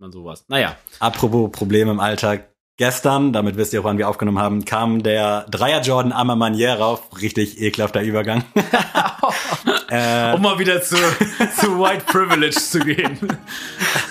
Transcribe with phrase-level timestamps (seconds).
[0.00, 0.44] man sowas.
[0.48, 0.76] Naja.
[0.98, 2.48] Apropos Probleme im Alltag.
[2.76, 6.74] Gestern, damit wisst ihr auch, wann wir aufgenommen haben, kam der Dreier Jordan Amma Manier
[6.74, 7.02] rauf.
[7.20, 8.42] Richtig ekelhafter Übergang.
[9.90, 13.18] äh, um mal wieder zu, zu White Privilege zu gehen.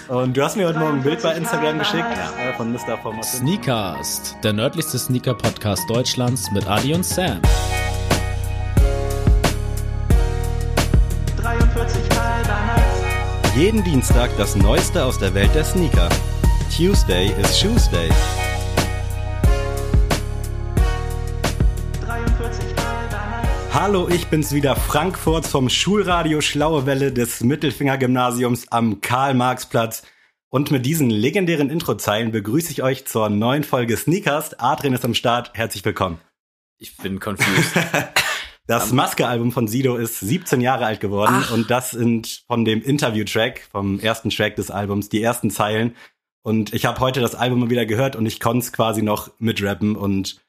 [0.07, 2.53] Und du hast mir heute Morgen ein Bild bei Instagram geschickt ja.
[2.53, 2.97] von Mr.
[3.01, 3.41] Formation.
[3.41, 7.41] Sneakers, der nördlichste Sneaker-Podcast Deutschlands mit Adi und Sam.
[13.59, 16.07] Jeden Dienstag das Neueste aus der Welt der Sneaker.
[16.73, 18.07] Tuesday is Shoes Day.
[23.73, 30.03] Hallo, ich bin's wieder, Frankfurt vom Schulradio Schlaue Welle des Mittelfinger-Gymnasiums am Karl-Marx-Platz.
[30.47, 34.57] Und mit diesen legendären Introzeilen begrüße ich euch zur neuen Folge Sneakers.
[34.57, 35.51] Adrian ist am Start.
[35.53, 36.21] Herzlich willkommen.
[36.77, 37.73] Ich bin confused.
[38.69, 41.51] das Maske-Album von Sido ist 17 Jahre alt geworden Ach.
[41.51, 45.95] und das sind von dem Interview-Track, vom ersten Track des Albums, die ersten Zeilen.
[46.43, 49.31] Und ich habe heute das Album mal wieder gehört und ich konnte es quasi noch
[49.39, 50.39] mitrappen und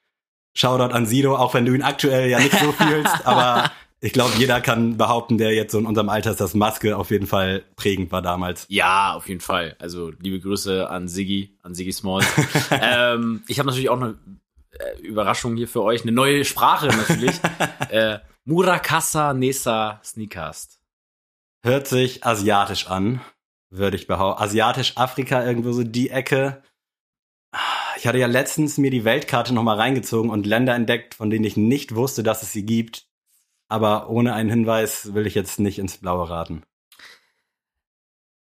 [0.52, 4.32] Shoutout an Sido, auch wenn du ihn aktuell ja nicht so fühlst, aber ich glaube,
[4.36, 7.64] jeder kann behaupten, der jetzt so in unserem Alter ist, dass Maske auf jeden Fall
[7.76, 8.66] prägend war damals.
[8.68, 9.76] Ja, auf jeden Fall.
[9.78, 12.22] Also liebe Grüße an Siggi, an Siggi Small.
[12.70, 14.18] ähm, ich habe natürlich auch eine
[14.78, 17.36] äh, Überraschung hier für euch, eine neue Sprache natürlich.
[17.90, 20.80] äh, Murakasa Nesa Sneakast.
[21.62, 23.20] Hört sich asiatisch an,
[23.68, 24.42] würde ich behaupten.
[24.42, 26.62] Asiatisch, Afrika, irgendwo so die Ecke.
[27.96, 31.56] Ich hatte ja letztens mir die Weltkarte nochmal reingezogen und Länder entdeckt, von denen ich
[31.56, 33.06] nicht wusste, dass es sie gibt.
[33.68, 36.62] Aber ohne einen Hinweis will ich jetzt nicht ins Blaue raten.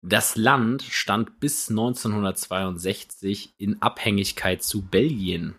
[0.02, 5.56] Das Land stand bis 1962 in Abhängigkeit zu Belgien.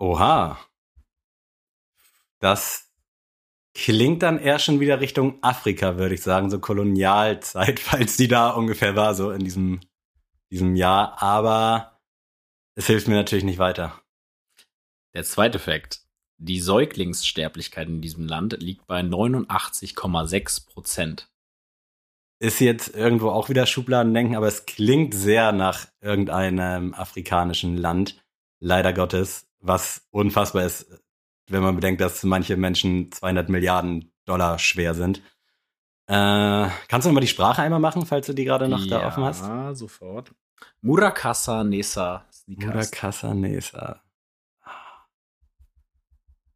[0.00, 0.58] Oha.
[2.40, 2.90] Das
[3.74, 8.50] klingt dann eher schon wieder Richtung Afrika, würde ich sagen, so Kolonialzeit, falls die da
[8.50, 9.80] ungefähr war, so in diesem,
[10.50, 11.22] diesem Jahr.
[11.22, 12.00] Aber
[12.74, 14.00] es hilft mir natürlich nicht weiter.
[15.14, 16.00] Der zweite Fakt.
[16.38, 21.30] Die Säuglingssterblichkeit in diesem Land liegt bei 89,6 Prozent.
[22.38, 28.24] Ist jetzt irgendwo auch wieder Schubladendenken, aber es klingt sehr nach irgendeinem afrikanischen Land.
[28.60, 30.86] Leider Gottes, was unfassbar ist,
[31.48, 35.18] wenn man bedenkt, dass manche Menschen 200 Milliarden Dollar schwer sind.
[36.06, 38.98] Äh, kannst du noch mal die Sprache einmal machen, falls du die gerade noch ja,
[38.98, 39.42] da offen hast?
[39.42, 40.32] Ja, sofort.
[40.80, 42.24] Murakasa Nesa.
[42.46, 44.02] Murakasa Nesa.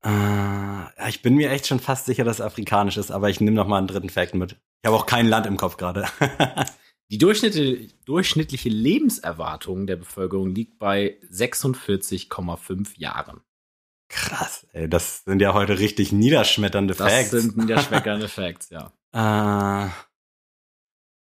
[0.05, 3.57] Äh, ich bin mir echt schon fast sicher, dass es afrikanisch ist, aber ich nehme
[3.57, 4.53] noch mal einen dritten Fact mit.
[4.83, 6.07] Ich habe auch kein Land im Kopf gerade.
[7.11, 13.43] Die durchschnittliche Lebenserwartung der Bevölkerung liegt bei 46,5 Jahren.
[14.09, 17.31] Krass, ey, das sind ja heute richtig niederschmetternde das Facts.
[17.31, 18.93] Das sind niederschmetternde Facts, ja.
[19.13, 19.91] Äh,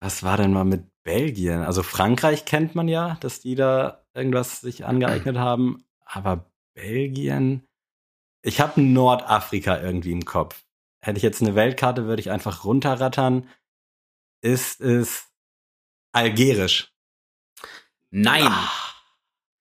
[0.00, 1.62] was war denn mal mit Belgien?
[1.62, 7.66] Also Frankreich kennt man ja, dass die da irgendwas sich angeeignet haben, aber Belgien,
[8.42, 10.64] ich habe Nordafrika irgendwie im Kopf.
[11.02, 13.48] Hätte ich jetzt eine Weltkarte, würde ich einfach runterrattern.
[14.42, 15.32] Ist es
[16.16, 16.92] algerisch?
[18.10, 18.46] Nein.
[18.46, 18.94] Ach,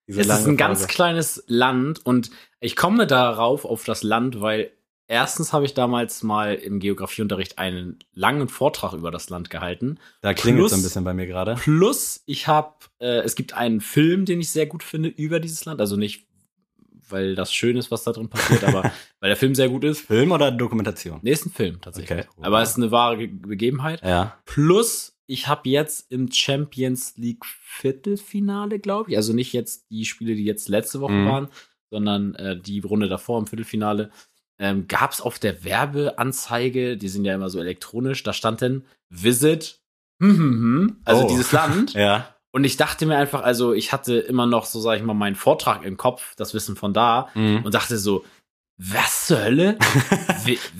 [0.06, 0.56] es ist ein Frage.
[0.56, 2.30] ganz kleines Land und
[2.60, 4.72] ich komme darauf auf das Land, weil
[5.08, 9.98] Erstens habe ich damals mal im Geografieunterricht einen langen Vortrag über das Land gehalten.
[10.20, 11.54] Da klingelt es ein bisschen bei mir gerade.
[11.54, 15.64] Plus, ich habe, äh, es gibt einen Film, den ich sehr gut finde über dieses
[15.64, 15.80] Land.
[15.80, 16.26] Also nicht,
[17.08, 18.82] weil das schön ist, was da drin passiert, aber
[19.20, 20.00] weil der Film sehr gut ist.
[20.00, 21.20] Film oder Dokumentation?
[21.22, 22.26] Nee, ist ein Film tatsächlich.
[22.26, 22.28] Okay.
[22.40, 24.02] Aber es ist eine wahre Begebenheit.
[24.02, 24.36] Ja.
[24.44, 30.34] Plus, ich habe jetzt im Champions League Viertelfinale, glaube ich, also nicht jetzt die Spiele,
[30.34, 31.26] die jetzt letzte Woche mhm.
[31.26, 31.48] waren,
[31.90, 34.10] sondern äh, die Runde davor im Viertelfinale
[34.58, 38.84] ähm, gab es auf der Werbeanzeige, die sind ja immer so elektronisch, da stand dann
[39.10, 39.80] Visit,
[40.20, 41.28] hm, hm, hm, also oh.
[41.28, 41.92] dieses Land.
[41.94, 42.34] ja.
[42.52, 45.36] Und ich dachte mir einfach, also ich hatte immer noch so, sag ich mal, meinen
[45.36, 47.62] Vortrag im Kopf, das Wissen von da, mhm.
[47.64, 48.24] und dachte so,
[48.78, 49.78] was zur Hölle?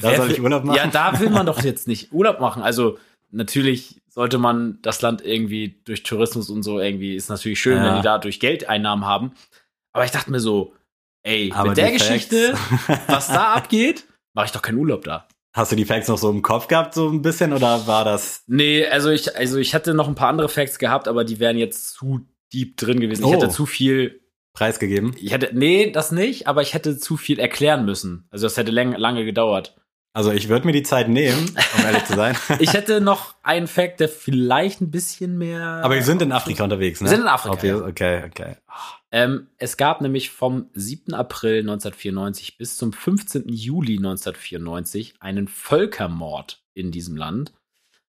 [0.01, 0.77] Da soll ich Urlaub machen?
[0.77, 2.63] Ja, da will man doch jetzt nicht Urlaub machen.
[2.63, 2.99] Also
[3.33, 7.85] natürlich sollte man das Land irgendwie durch Tourismus und so irgendwie, ist natürlich schön, ja.
[7.85, 9.33] wenn die da durch Geldeinnahmen haben.
[9.93, 10.73] Aber ich dachte mir so,
[11.23, 12.55] ey, Aber mit der Geschichte,
[13.09, 15.29] was da abgeht, mache ich doch keinen Urlaub da.
[15.53, 18.43] Hast du die Facts noch so im Kopf gehabt, so ein bisschen, oder war das?
[18.47, 21.59] Nee, also ich, also ich hatte noch ein paar andere Facts gehabt, aber die wären
[21.59, 23.23] jetzt zu deep drin gewesen.
[23.23, 23.29] Oh.
[23.29, 24.23] Ich hätte zu viel
[24.55, 25.15] preisgegeben.
[25.21, 28.27] Ich hätte, nee, das nicht, aber ich hätte zu viel erklären müssen.
[28.31, 29.77] Also das hätte lang, lange gedauert.
[30.17, 32.35] Also ich würde mir die Zeit nehmen, um ehrlich zu sein.
[32.59, 35.61] ich hätte noch einen Fact, der vielleicht ein bisschen mehr.
[35.85, 37.05] Aber wir sind in Afrika unterwegs, ne?
[37.05, 37.55] Wir sind in Afrika.
[37.55, 38.23] Okay, okay.
[38.25, 38.57] okay.
[39.11, 41.13] Ähm, es gab nämlich vom 7.
[41.13, 43.51] April 1994 bis zum 15.
[43.51, 47.53] Juli 1994 einen Völkermord in diesem Land.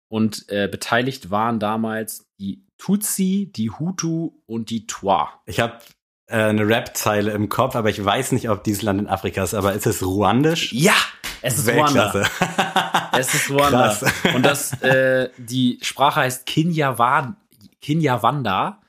[0.07, 5.41] Und äh, beteiligt waren damals die Tutsi, die Hutu und die Twa.
[5.45, 5.79] Ich habe
[6.27, 9.53] äh, eine Rap-Zeile im Kopf, aber ich weiß nicht, ob dieses Land in Afrika ist.
[9.53, 10.71] Aber ist es ruandisch?
[10.73, 10.95] Ja,
[11.41, 12.29] es ist Ruanda.
[13.17, 13.95] es ist Ruanda.
[13.95, 14.05] Krass.
[14.35, 17.37] Und das, äh, die Sprache heißt Kinyarwanda.
[17.81, 18.81] Kinyarwanda.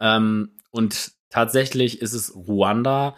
[0.00, 3.16] Ähm, und tatsächlich ist es Ruanda.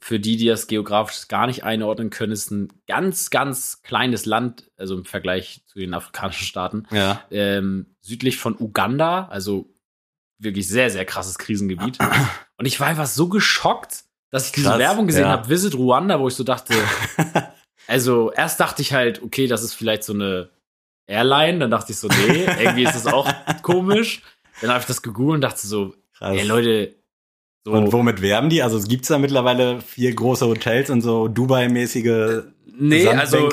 [0.00, 4.70] Für die, die das geografisch gar nicht einordnen können, ist ein ganz, ganz kleines Land,
[4.76, 7.24] also im Vergleich zu den afrikanischen Staaten, ja.
[7.32, 9.74] ähm, südlich von Uganda, also
[10.38, 11.98] wirklich sehr, sehr krasses Krisengebiet.
[12.58, 15.30] Und ich war einfach so geschockt, dass ich diese Krass, Werbung gesehen ja.
[15.30, 16.74] habe, Visit Ruanda, wo ich so dachte,
[17.88, 20.50] also erst dachte ich halt, okay, das ist vielleicht so eine
[21.06, 23.28] Airline, dann dachte ich so, nee, irgendwie ist das auch
[23.62, 24.22] komisch.
[24.60, 26.36] Dann habe ich das gegoogelt und dachte so, Krass.
[26.36, 26.94] ey Leute,
[27.64, 27.72] so.
[27.72, 28.62] Und womit werben die?
[28.62, 32.44] Also gibt's da mittlerweile vier große Hotels und so Dubai-mäßige
[32.80, 33.48] Nee, also,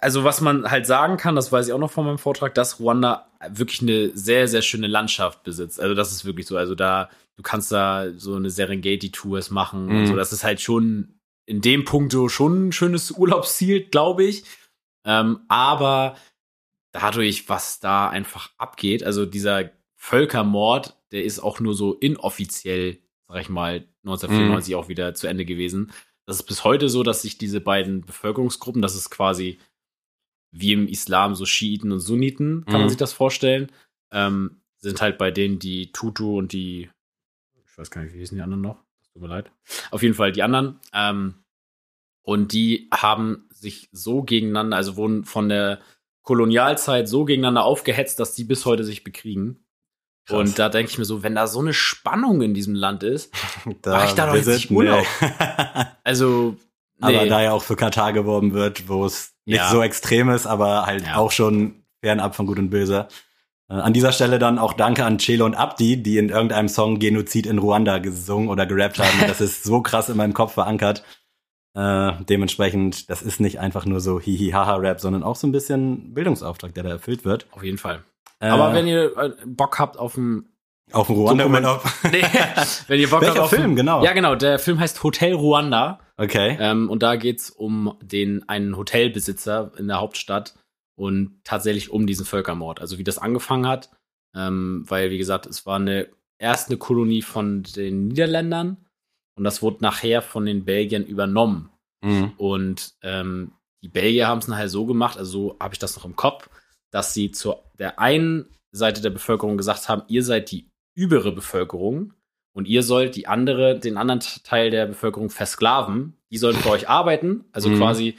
[0.00, 2.80] also was man halt sagen kann, das weiß ich auch noch von meinem Vortrag, dass
[2.80, 5.78] Ruanda wirklich eine sehr, sehr schöne Landschaft besitzt.
[5.78, 6.56] Also das ist wirklich so.
[6.56, 9.96] Also da, du kannst da so eine Serengeti-Tours machen mhm.
[9.98, 10.16] und so.
[10.16, 14.44] Das ist halt schon in dem Punkt so schon ein schönes Urlaubsziel, glaube ich.
[15.04, 16.16] Ähm, aber
[16.92, 23.00] dadurch, was da einfach abgeht, also dieser Völkermord, der ist auch nur so inoffiziell
[23.30, 24.80] sag ich mal, 1994 mhm.
[24.80, 25.92] auch wieder zu Ende gewesen.
[26.26, 29.58] Das ist bis heute so, dass sich diese beiden Bevölkerungsgruppen, das ist quasi
[30.52, 32.80] wie im Islam so Schiiten und Sunniten, kann mhm.
[32.80, 33.70] man sich das vorstellen,
[34.12, 36.90] ähm, sind halt bei denen die Tutu und die,
[37.64, 38.82] ich weiß gar nicht, wie hießen die anderen noch?
[39.20, 39.52] Tut mir leid.
[39.90, 40.80] Auf jeden Fall die anderen.
[40.94, 41.34] Ähm,
[42.22, 45.80] und die haben sich so gegeneinander, also wurden von der
[46.22, 49.66] Kolonialzeit so gegeneinander aufgehetzt, dass die bis heute sich bekriegen.
[50.24, 50.38] Krass.
[50.38, 53.32] Und da denke ich mir so, wenn da so eine Spannung in diesem Land ist,
[53.82, 55.04] da war ich da doch jetzt nicht Urlaub.
[56.04, 56.56] also,
[56.98, 57.18] nee.
[57.18, 59.70] Aber da ja auch für Katar geworben wird, wo es nicht ja.
[59.70, 61.16] so extrem ist, aber halt ja.
[61.16, 63.08] auch schon fernab von Gut und Böse.
[63.70, 66.98] Äh, an dieser Stelle dann auch Danke an Chelo und Abdi, die in irgendeinem Song
[66.98, 69.08] Genozid in Ruanda gesungen oder gerappt haben.
[69.30, 71.04] Das ist so krass in meinem Kopf verankert.
[71.74, 76.74] Äh, dementsprechend, das ist nicht einfach nur so Hihi-Haha-Rap, sondern auch so ein bisschen Bildungsauftrag,
[76.74, 77.46] der da erfüllt wird.
[77.52, 78.02] Auf jeden Fall.
[78.40, 80.46] Aber äh, wenn ihr äh, Bock habt auf ein
[80.92, 81.84] auf dem Ruanda Urlaub.
[82.10, 82.24] nee,
[82.88, 84.02] wenn ihr Bock Welcher habt auf Film, genau.
[84.02, 86.00] Ja, genau, der Film heißt Hotel Ruanda.
[86.16, 86.56] Okay.
[86.60, 90.54] Ähm, und da geht's um den einen Hotelbesitzer in der Hauptstadt
[91.00, 93.88] und tatsächlich um diesen Völkermord, also wie das angefangen hat,
[94.36, 98.76] ähm, weil wie gesagt, es war eine erst eine Kolonie von den Niederländern
[99.34, 101.70] und das wurde nachher von den Belgiern übernommen.
[102.02, 102.32] Mhm.
[102.36, 103.52] Und ähm,
[103.82, 106.50] die Belgier haben es nachher so gemacht, also so habe ich das noch im Kopf,
[106.90, 112.12] dass sie zu der einen Seite der Bevölkerung gesagt haben, ihr seid die übere Bevölkerung
[112.52, 116.18] und ihr sollt die andere, den anderen Teil der Bevölkerung versklaven.
[116.30, 117.46] Die sollen für euch arbeiten.
[117.52, 117.78] Also mhm.
[117.78, 118.18] quasi,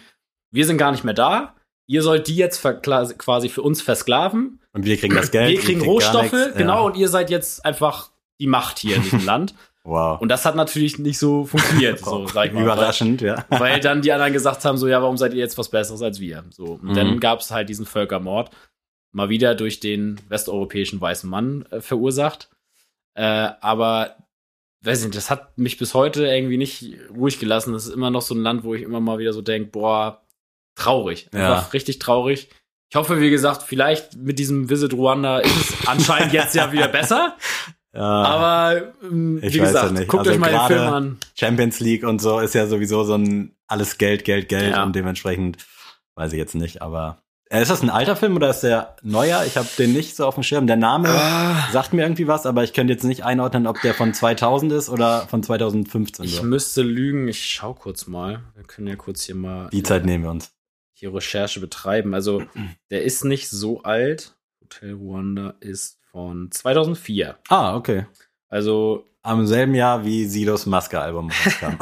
[0.52, 1.56] wir sind gar nicht mehr da.
[1.92, 4.62] Ihr sollt die jetzt quasi für uns versklaven.
[4.72, 5.50] Und wir kriegen das Geld.
[5.50, 6.52] Wir kriegen Rohstoffe, ja.
[6.52, 9.54] genau, und ihr seid jetzt einfach die Macht hier in diesem Land.
[9.84, 10.22] Wow.
[10.22, 12.64] Und das hat natürlich nicht so funktioniert, so sag ich mal.
[12.64, 13.46] Überraschend, ja.
[13.50, 16.22] Weil dann die anderen gesagt haben, so, ja, warum seid ihr jetzt was Besseres als
[16.22, 16.46] wir?
[16.52, 16.80] So.
[16.82, 16.94] Und mhm.
[16.94, 18.52] dann gab es halt diesen Völkermord
[19.12, 22.50] mal wieder durch den westeuropäischen weißen Mann äh, verursacht.
[23.16, 24.16] Äh, aber
[24.82, 27.74] weiß nicht, das hat mich bis heute irgendwie nicht ruhig gelassen.
[27.74, 30.22] Das ist immer noch so ein Land, wo ich immer mal wieder so denke, boah,
[30.82, 31.28] traurig.
[31.34, 31.70] Einfach ja.
[31.74, 32.50] richtig traurig.
[32.90, 36.88] Ich hoffe, wie gesagt, vielleicht mit diesem Visit Ruanda ist es anscheinend jetzt ja wieder
[36.88, 37.36] besser.
[37.94, 41.18] Ja, aber ähm, wie gesagt, ja guckt also euch mal den Film an.
[41.36, 44.84] Champions League und so ist ja sowieso so ein alles Geld, Geld, Geld ja.
[44.84, 45.58] und dementsprechend
[46.16, 47.22] weiß ich jetzt nicht, aber
[47.52, 49.44] äh, ist das ein alter Film oder ist der neuer?
[49.46, 50.68] Ich habe den nicht so auf dem Schirm.
[50.68, 51.68] Der Name ah.
[51.74, 54.90] sagt mir irgendwie was, aber ich könnte jetzt nicht einordnen, ob der von 2000 ist
[54.90, 56.24] oder von 2015.
[56.24, 56.44] Ich so.
[56.44, 57.28] müsste lügen.
[57.28, 58.42] Ich schau kurz mal.
[58.56, 59.70] Wir können ja kurz hier mal.
[59.74, 60.54] Die Zeit nehmen wir uns.
[61.02, 62.14] Hier Recherche betreiben.
[62.14, 62.44] Also,
[62.92, 64.36] der ist nicht so alt.
[64.62, 67.40] Hotel Rwanda ist von 2004.
[67.50, 68.06] Ah, okay.
[68.50, 69.08] Also.
[69.24, 71.78] Am selben Jahr wie Sidos Maske-Album rauskam.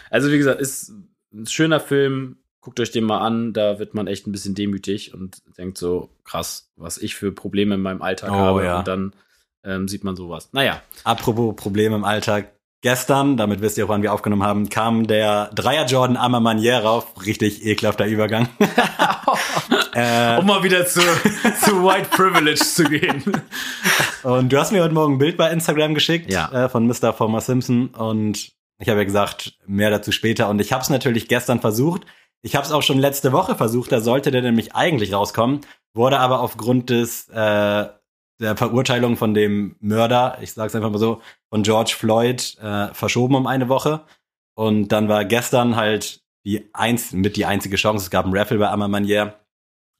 [0.10, 0.92] also, wie gesagt, ist
[1.32, 5.12] ein schöner Film guckt euch den mal an, da wird man echt ein bisschen demütig
[5.12, 8.64] und denkt so, krass, was ich für Probleme in meinem Alltag oh, habe.
[8.64, 8.78] Ja.
[8.78, 9.12] Und dann
[9.64, 10.48] ähm, sieht man sowas.
[10.52, 10.80] Naja.
[11.04, 12.52] Apropos Probleme im Alltag.
[12.82, 16.78] Gestern, damit wisst ihr auch, wann wir aufgenommen haben, kam der Dreier Jordan Amma Manier
[16.78, 17.06] rauf.
[17.24, 18.48] Richtig ekelhafter Übergang.
[19.94, 21.00] äh, um mal wieder zu,
[21.64, 23.22] zu White Privilege zu gehen.
[24.24, 26.64] Und du hast mir heute Morgen ein Bild bei Instagram geschickt ja.
[26.64, 27.12] äh, von Mr.
[27.12, 30.48] Former Simpson und ich habe ja gesagt, mehr dazu später.
[30.48, 32.02] Und ich habe es natürlich gestern versucht.
[32.42, 35.60] Ich habe es auch schon letzte Woche versucht, da sollte der nämlich eigentlich rauskommen,
[35.94, 37.86] wurde aber aufgrund des äh,
[38.42, 43.36] der Verurteilung von dem Mörder, ich sag's einfach mal so, von George Floyd äh, verschoben
[43.36, 44.04] um eine Woche.
[44.54, 48.04] Und dann war gestern halt die eins mit die einzige Chance.
[48.04, 49.38] Es gab ein Raffle bei Ammermanier,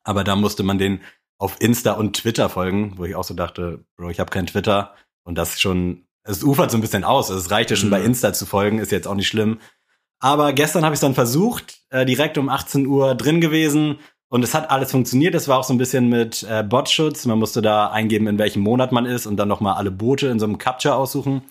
[0.04, 1.00] aber da musste man den
[1.38, 4.94] auf Insta und Twitter folgen, wo ich auch so dachte, Bro, ich habe kein Twitter
[5.24, 7.30] und das schon, es ufert so ein bisschen aus.
[7.30, 7.92] Es reicht ja schon mhm.
[7.92, 9.60] bei Insta zu folgen, ist jetzt auch nicht schlimm.
[10.20, 13.98] Aber gestern habe ich es dann versucht, äh, direkt um 18 Uhr drin gewesen
[14.32, 15.34] und es hat alles funktioniert.
[15.34, 17.26] Es war auch so ein bisschen mit äh, Botschutz.
[17.26, 20.38] Man musste da eingeben, in welchem Monat man ist und dann nochmal alle Boote in
[20.38, 21.42] so einem Capture aussuchen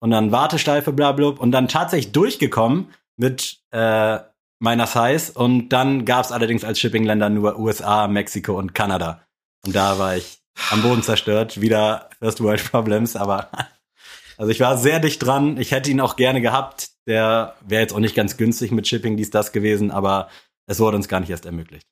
[0.00, 4.18] und dann Warteschleife, bla, bla und dann tatsächlich durchgekommen mit äh,
[4.58, 9.22] meiner Size und dann gab es allerdings als Shippingländer nur USA, Mexiko und Kanada.
[9.64, 13.48] Und da war ich am Boden zerstört, wieder First World Problems, aber
[14.36, 15.56] also ich war sehr dicht dran.
[15.56, 16.90] Ich hätte ihn auch gerne gehabt.
[17.06, 20.28] Der wäre jetzt auch nicht ganz günstig mit Shipping, dies, das gewesen, aber
[20.66, 21.86] es wurde uns gar nicht erst ermöglicht.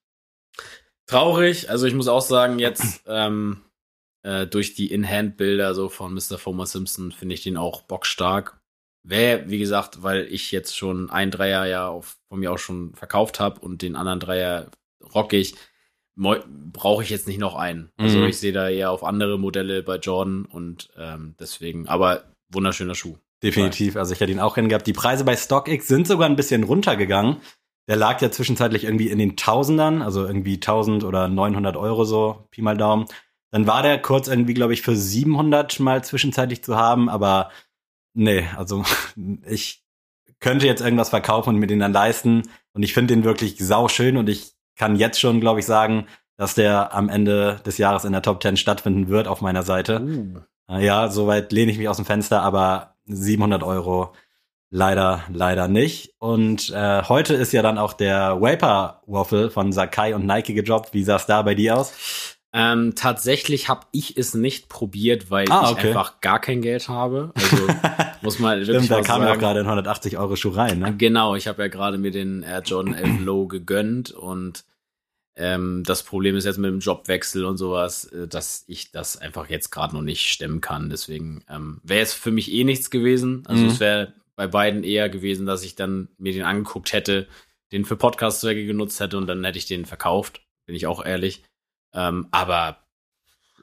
[1.06, 3.62] Traurig, also ich muss auch sagen, jetzt ähm,
[4.22, 6.38] äh, durch die In-Hand-Bilder so von Mr.
[6.38, 8.60] Fomer Simpson finde ich den auch bockstark.
[9.04, 12.92] Wäre, wie gesagt, weil ich jetzt schon ein Dreier ja auf, von mir auch schon
[12.94, 14.70] verkauft habe und den anderen Dreier
[15.14, 15.54] rock ich,
[16.16, 17.90] brauche ich jetzt nicht noch einen.
[17.98, 18.26] Also mhm.
[18.26, 23.16] ich sehe da eher auf andere Modelle bei Jordan und ähm, deswegen, aber wunderschöner Schuh.
[23.42, 24.86] Definitiv, also ich hätte ihn auch gern gehabt.
[24.86, 27.36] Die Preise bei StockX sind sogar ein bisschen runtergegangen.
[27.88, 32.46] Der lag ja zwischenzeitlich irgendwie in den Tausendern, also irgendwie 1000 oder 900 Euro so,
[32.50, 33.06] Pi mal Daumen.
[33.52, 37.50] Dann war der kurz irgendwie, glaube ich, für 700 mal zwischenzeitlich zu haben, aber
[38.14, 38.84] nee, also
[39.46, 39.84] ich
[40.40, 42.42] könnte jetzt irgendwas verkaufen und mir den dann leisten.
[42.72, 46.06] Und ich finde den wirklich sau schön und ich kann jetzt schon, glaube ich, sagen,
[46.36, 50.02] dass der am Ende des Jahres in der Top 10 stattfinden wird auf meiner Seite.
[50.02, 50.40] Uh.
[50.78, 54.12] Ja, soweit lehne ich mich aus dem Fenster, aber 700 Euro
[54.70, 56.14] leider, leider nicht.
[56.18, 60.94] Und äh, heute ist ja dann auch der Vapor Waffle von Sakai und Nike gedroppt.
[60.94, 62.36] Wie sah es da bei dir aus?
[62.52, 65.80] Ähm, tatsächlich habe ich es nicht probiert, weil ah, okay.
[65.80, 67.32] ich einfach gar kein Geld habe.
[67.46, 67.66] Also
[68.22, 70.80] muss man wirklich Stimmt, da kam ja auch gerade ein 180 Euro Schuh rein.
[70.80, 70.96] Ne?
[70.96, 74.64] Genau, ich habe ja gerade mir den Air Jordan 11 Low gegönnt und
[75.36, 79.50] ähm, das Problem ist jetzt mit dem Jobwechsel und sowas, äh, dass ich das einfach
[79.50, 80.88] jetzt gerade noch nicht stemmen kann.
[80.88, 83.44] Deswegen ähm, wäre es für mich eh nichts gewesen.
[83.46, 83.68] Also mhm.
[83.68, 87.26] es wäre bei beiden eher gewesen, dass ich dann mir den angeguckt hätte,
[87.72, 90.42] den für Podcast-Zwecke genutzt hätte und dann hätte ich den verkauft.
[90.66, 91.42] Bin ich auch ehrlich.
[91.94, 92.86] Ähm, aber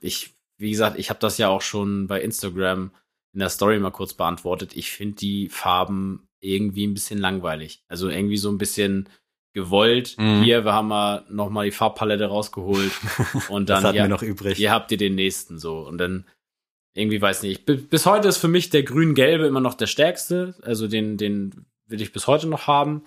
[0.02, 2.92] ich, wie gesagt, ich habe das ja auch schon bei Instagram
[3.34, 4.76] in der Story mal kurz beantwortet.
[4.76, 7.84] Ich finde die Farben irgendwie ein bisschen langweilig.
[7.88, 9.10] Also irgendwie so ein bisschen
[9.54, 10.16] gewollt.
[10.18, 10.44] Mhm.
[10.44, 12.92] Hier, wir haben mal noch mal die Farbpalette rausgeholt
[13.50, 14.58] und dann das ja, noch übrig.
[14.58, 16.26] Hier habt ihr den nächsten so und dann
[16.94, 17.66] irgendwie weiß nicht.
[17.66, 20.56] Bis heute ist für mich der grün-gelbe immer noch der stärkste.
[20.62, 23.04] Also den den will ich bis heute noch haben.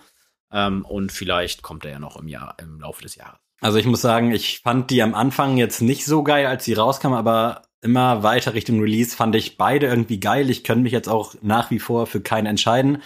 [0.51, 3.39] Ähm, und vielleicht kommt er ja noch im Jahr im Laufe des Jahres.
[3.59, 6.73] Also ich muss sagen, ich fand die am Anfang jetzt nicht so geil, als sie
[6.73, 10.49] rauskam, aber immer weiter Richtung Release fand ich beide irgendwie geil.
[10.49, 13.01] Ich könnte mich jetzt auch nach wie vor für keinen entscheiden.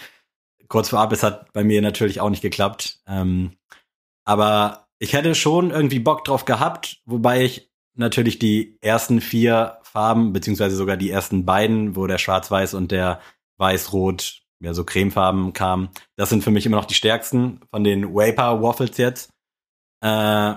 [0.67, 2.99] Kurz vorab, es hat bei mir natürlich auch nicht geklappt.
[3.07, 3.53] Ähm,
[4.25, 10.33] aber ich hätte schon irgendwie Bock drauf gehabt, wobei ich natürlich die ersten vier Farben,
[10.33, 13.19] beziehungsweise sogar die ersten beiden, wo der Schwarz-Weiß und der
[13.57, 18.13] Weiß-Rot, ja, so Cremefarben kamen, das sind für mich immer noch die stärksten von den
[18.13, 19.29] Vapor Waffles jetzt.
[20.03, 20.53] Äh,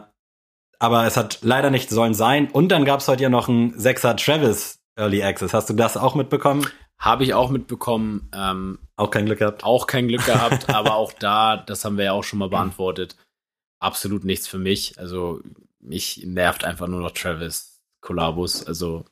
[0.79, 2.51] aber es hat leider nicht sollen sein.
[2.51, 5.55] Und dann gab es heute ja noch ein Sechser Travis Early Access.
[5.55, 6.67] Hast du das auch mitbekommen?
[6.99, 8.31] Habe ich auch mitbekommen.
[8.35, 9.65] Ähm, auch kein Glück gehabt.
[9.65, 13.17] Auch kein Glück gehabt, aber auch da, das haben wir ja auch schon mal beantwortet,
[13.81, 14.99] absolut nichts für mich.
[14.99, 15.41] Also
[15.81, 18.65] mich nervt einfach nur noch Travis Kollabus.
[18.67, 19.05] Also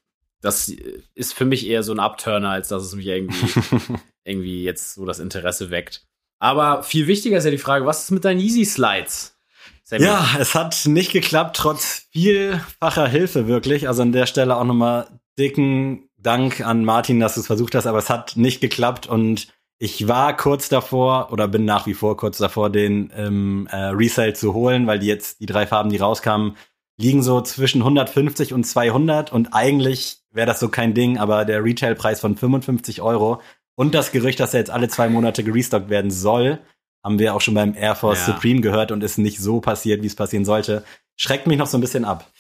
[0.42, 0.70] das
[1.14, 3.60] ist für mich eher so ein Upturner, als dass es mich irgendwie,
[4.24, 6.06] irgendwie jetzt so das Interesse weckt.
[6.38, 9.38] Aber viel wichtiger ist ja die Frage, was ist mit deinen Easy Slides?
[9.84, 10.04] Sammy.
[10.04, 13.88] Ja, es hat nicht geklappt, trotz vielfacher Hilfe wirklich.
[13.88, 15.06] Also an der Stelle auch nochmal
[15.38, 19.48] dicken Dank an Martin, dass du es versucht hast, aber es hat nicht geklappt und
[19.78, 24.32] ich war kurz davor oder bin nach wie vor kurz davor, den ähm, äh, Resale
[24.32, 26.56] zu holen, weil die jetzt die drei Farben, die rauskamen,
[26.96, 31.64] liegen so zwischen 150 und 200 und eigentlich wäre das so kein Ding, aber der
[31.64, 33.40] Retailpreis von 55 Euro
[33.74, 36.58] und das Gerücht, dass er jetzt alle zwei Monate gerestockt werden soll,
[37.02, 38.34] haben wir auch schon beim Air Force ja.
[38.34, 40.84] Supreme gehört und ist nicht so passiert, wie es passieren sollte.
[41.16, 42.30] Schreckt mich noch so ein bisschen ab.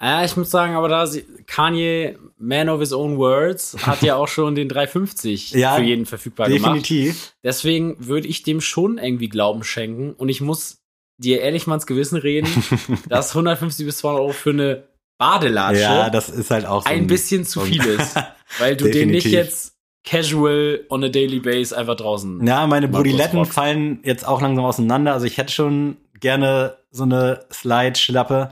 [0.00, 1.08] Ja, ich muss sagen, aber da
[1.46, 6.06] Kanye, man of his own words, hat ja auch schon den 350 ja, für jeden
[6.06, 7.14] verfügbar definitiv.
[7.14, 7.36] gemacht.
[7.44, 10.12] Deswegen würde ich dem schon irgendwie Glauben schenken.
[10.14, 10.82] Und ich muss
[11.18, 12.48] dir ehrlich mal ins Gewissen reden,
[13.08, 14.88] dass 150 bis 200 Euro für eine
[15.22, 18.16] Badelatsche ja, das ist halt auch so ein, ein bisschen zu viel ist.
[18.58, 19.74] Weil du den nicht jetzt
[20.04, 22.44] casual on a daily base einfach draußen.
[22.44, 25.12] Ja, meine Brodiletten fallen jetzt auch langsam auseinander.
[25.12, 28.50] Also ich hätte schon gerne so eine Slide-Schlappe.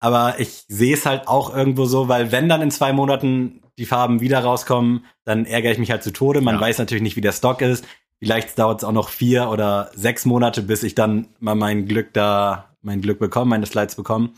[0.00, 3.86] Aber ich sehe es halt auch irgendwo so, weil wenn dann in zwei Monaten die
[3.86, 6.40] Farben wieder rauskommen, dann ärgere ich mich halt zu Tode.
[6.40, 6.60] Man ja.
[6.62, 7.84] weiß natürlich nicht, wie der Stock ist.
[8.20, 12.14] Vielleicht dauert es auch noch vier oder sechs Monate, bis ich dann mal mein Glück
[12.14, 14.30] da, mein Glück bekomme, meine Slides bekomme.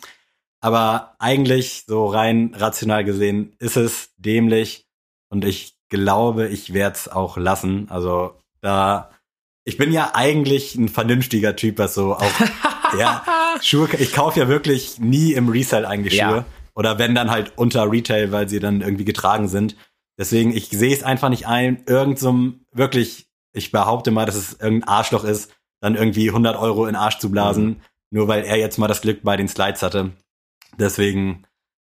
[0.61, 4.87] Aber eigentlich, so rein rational gesehen, ist es dämlich.
[5.31, 7.87] Und ich glaube, ich werde es auch lassen.
[7.91, 9.11] Also da,
[9.65, 12.33] ich bin ja eigentlich ein vernünftiger Typ, was so auch,
[12.99, 13.25] ja,
[13.63, 16.37] Schuhe, ich kaufe ja wirklich nie im Resell eigentlich Schuhe.
[16.39, 16.45] Ja.
[16.75, 19.77] Oder wenn dann halt unter Retail, weil sie dann irgendwie getragen sind.
[20.17, 24.61] Deswegen, ich sehe es einfach nicht ein, irgend so wirklich, ich behaupte mal, dass es
[24.61, 27.77] irgendein Arschloch ist, dann irgendwie 100 Euro in Arsch zu blasen, mhm.
[28.11, 30.13] nur weil er jetzt mal das Glück bei den Slides hatte.
[30.79, 31.45] Deswegen,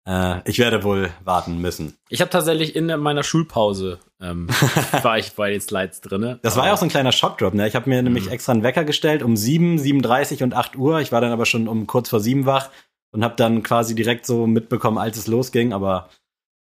[0.07, 1.97] äh, ich werde wohl warten müssen.
[2.09, 4.47] Ich habe tatsächlich in meiner Schulpause ähm,
[5.03, 6.39] war ich bei den Slides drinne.
[6.41, 7.53] Das war ja auch so ein kleiner Schockdrop.
[7.53, 7.67] Ne?
[7.67, 8.31] Ich habe mir nämlich mhm.
[8.31, 10.99] extra einen Wecker gestellt um 7, 7.30 und 8 Uhr.
[10.99, 12.69] Ich war dann aber schon um kurz vor 7 wach
[13.11, 15.73] und habe dann quasi direkt so mitbekommen, als es losging.
[15.73, 16.09] Aber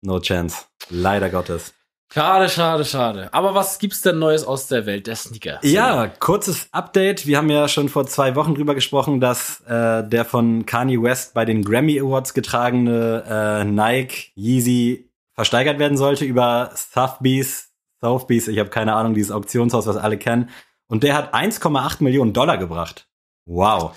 [0.02, 0.66] no chance.
[0.90, 1.74] Leider Gottes.
[2.12, 3.32] Schade, schade, schade.
[3.34, 5.60] Aber was gibt's denn Neues aus der Welt der Sneaker?
[5.62, 7.28] Ja, kurzes Update.
[7.28, 11.36] Wir haben ja schon vor zwei Wochen drüber gesprochen, dass äh, der von Kanye West
[11.36, 17.76] bei den Grammy Awards getragene äh, Nike Yeezy versteigert werden sollte über Sotheby's.
[18.02, 20.50] Sotheby's, ich habe keine Ahnung, dieses Auktionshaus, was alle kennen.
[20.88, 23.08] Und der hat 1,8 Millionen Dollar gebracht.
[23.46, 23.96] Wow.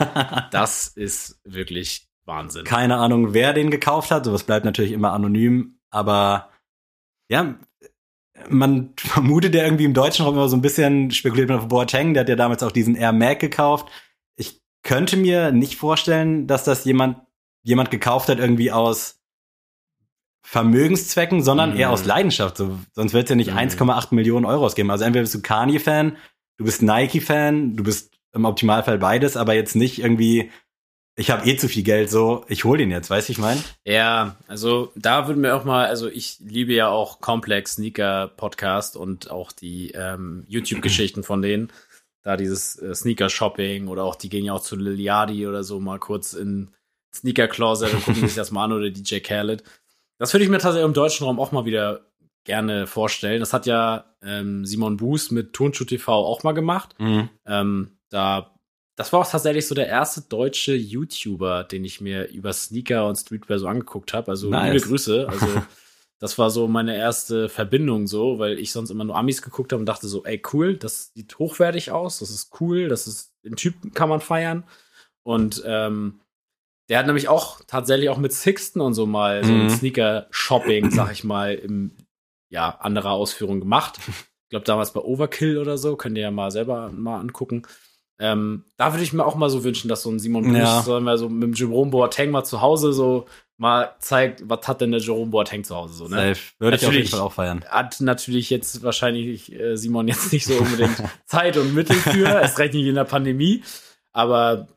[0.50, 2.64] das ist wirklich Wahnsinn.
[2.64, 4.24] Keine Ahnung, wer den gekauft hat.
[4.24, 5.78] Sowas bleibt natürlich immer anonym.
[5.90, 6.51] Aber
[7.32, 7.54] ja,
[8.50, 12.12] man vermutet ja irgendwie im deutschen Raum immer so ein bisschen, spekuliert man auf Boateng,
[12.12, 13.88] der hat ja damals auch diesen Air Mac gekauft.
[14.36, 17.16] Ich könnte mir nicht vorstellen, dass das jemand,
[17.62, 19.18] jemand gekauft hat irgendwie aus
[20.44, 21.78] Vermögenszwecken, sondern mhm.
[21.78, 22.58] eher aus Leidenschaft.
[22.58, 23.58] So, sonst wird es ja nicht mhm.
[23.58, 24.90] 1,8 Millionen Euro ausgeben.
[24.90, 26.18] Also entweder bist du Kanye-Fan,
[26.58, 30.50] du bist Nike-Fan, du bist im Optimalfall beides, aber jetzt nicht irgendwie
[31.14, 33.62] ich habe eh zu viel Geld, so, ich hol den jetzt, weißt du, ich mein?
[33.84, 38.96] Ja, also da würden wir auch mal, also ich liebe ja auch Complex Sneaker Podcast
[38.96, 41.70] und auch die ähm, YouTube-Geschichten von denen.
[42.22, 45.98] Da dieses äh, Sneaker-Shopping oder auch, die gehen ja auch zu Liliadi oder so mal
[45.98, 46.70] kurz in
[47.14, 49.64] Sneaker Closet und gucken sich das mal an oder DJ Khaled.
[50.18, 52.06] Das würde ich mir tatsächlich im deutschen Raum auch mal wieder
[52.44, 53.40] gerne vorstellen.
[53.40, 56.94] Das hat ja ähm, Simon Buß mit Turnschuh TV auch mal gemacht.
[56.98, 57.28] Mhm.
[57.44, 58.51] Ähm, da
[58.96, 63.16] das war auch tatsächlich so der erste deutsche YouTuber, den ich mir über Sneaker und
[63.16, 64.30] Streetwear so angeguckt habe.
[64.30, 64.74] Also nice.
[64.74, 65.28] liebe Grüße.
[65.28, 65.46] Also
[66.18, 69.80] das war so meine erste Verbindung so, weil ich sonst immer nur Amis geguckt habe
[69.80, 73.56] und dachte so, ey cool, das sieht hochwertig aus, das ist cool, das ist den
[73.56, 74.64] Typen kann man feiern.
[75.24, 76.20] Und ähm,
[76.88, 79.70] der hat nämlich auch tatsächlich auch mit Sixten und so mal so ein mhm.
[79.70, 81.96] Sneaker-Shopping, sag ich mal, im
[82.50, 83.98] ja, anderer Ausführung gemacht.
[84.06, 87.66] Ich glaube damals bei Overkill oder so, könnt ihr ja mal selber mal angucken.
[88.22, 90.82] Ähm, da würde ich mir auch mal so wünschen, dass so ein Simon Bruce, ja.
[90.82, 94.80] sagen wir so mit dem Jerome Boateng mal zu Hause so mal zeigt, was hat
[94.80, 96.34] denn der Jerome Boateng zu Hause so, ne?
[96.34, 96.40] Safe.
[96.60, 97.64] Würde ich auf jeden Fall auch feiern.
[97.68, 102.60] Hat natürlich jetzt wahrscheinlich äh, Simon jetzt nicht so unbedingt Zeit und Mittel für, erst
[102.60, 103.64] recht nicht in der Pandemie,
[104.12, 104.68] aber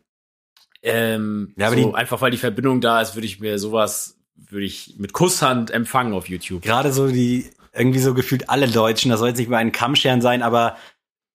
[0.82, 4.66] ähm, ja, aber so, einfach weil die Verbindung da ist, würde ich mir sowas würde
[4.66, 6.64] ich mit Kusshand empfangen auf YouTube.
[6.64, 10.22] Gerade so die irgendwie so gefühlt alle Deutschen, das soll jetzt nicht über einen Kammscheren
[10.22, 10.78] sein, aber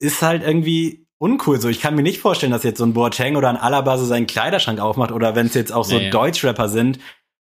[0.00, 1.60] ist halt irgendwie uncool.
[1.60, 4.04] So, ich kann mir nicht vorstellen, dass jetzt so ein Boateng oder ein Alaba so
[4.04, 6.10] seinen Kleiderschrank aufmacht oder wenn es jetzt auch so nee.
[6.10, 6.98] Deutschrapper sind.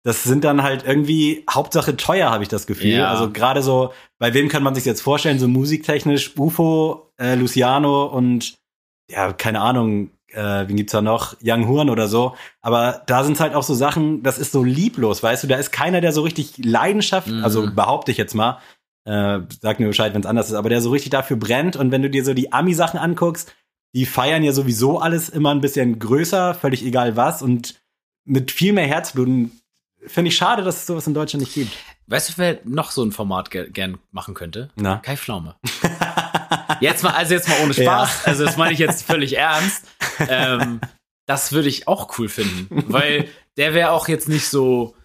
[0.03, 2.91] Das sind dann halt irgendwie Hauptsache teuer, habe ich das Gefühl.
[2.91, 3.09] Ja.
[3.09, 8.05] Also gerade so, bei wem kann man sich jetzt vorstellen, so musiktechnisch, UFO, äh, Luciano
[8.05, 8.55] und
[9.09, 11.35] ja, keine Ahnung, äh, wen gibt's da noch?
[11.43, 12.35] Young Horn oder so.
[12.61, 15.71] Aber da sind halt auch so Sachen, das ist so lieblos, weißt du, da ist
[15.71, 17.43] keiner, der so richtig Leidenschaft, mhm.
[17.43, 18.59] also behaupte ich jetzt mal,
[19.05, 21.75] äh, sag mir Bescheid, wenn es anders ist, aber der so richtig dafür brennt.
[21.75, 23.53] Und wenn du dir so die Ami-Sachen anguckst,
[23.95, 27.81] die feiern ja sowieso alles immer ein bisschen größer, völlig egal was und
[28.25, 29.49] mit viel mehr Herzblut.
[30.05, 31.71] Finde ich schade, dass es sowas in Deutschland nicht gibt.
[32.07, 34.69] Weißt du, wer noch so ein Format ge gern machen könnte?
[34.75, 34.97] Na?
[34.97, 35.55] Kai Pflaume.
[36.81, 37.85] jetzt mal, also jetzt mal ohne Spaß.
[38.25, 38.25] Ja.
[38.25, 39.85] Also das meine ich jetzt völlig ernst.
[40.27, 40.81] Ähm,
[41.25, 44.95] das würde ich auch cool finden, weil der wäre auch jetzt nicht so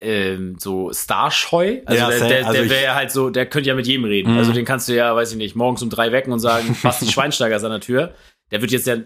[0.00, 1.80] ähm, so starscheu.
[1.84, 4.32] Also ja, der, der, also der wäre halt so, der könnte ja mit jedem reden.
[4.32, 4.38] Mhm.
[4.38, 7.06] Also den kannst du ja, weiß ich nicht, morgens um drei wecken und sagen, Basti
[7.06, 8.14] Schweinsteiger ist an der Tür.
[8.50, 8.96] Der wird jetzt ja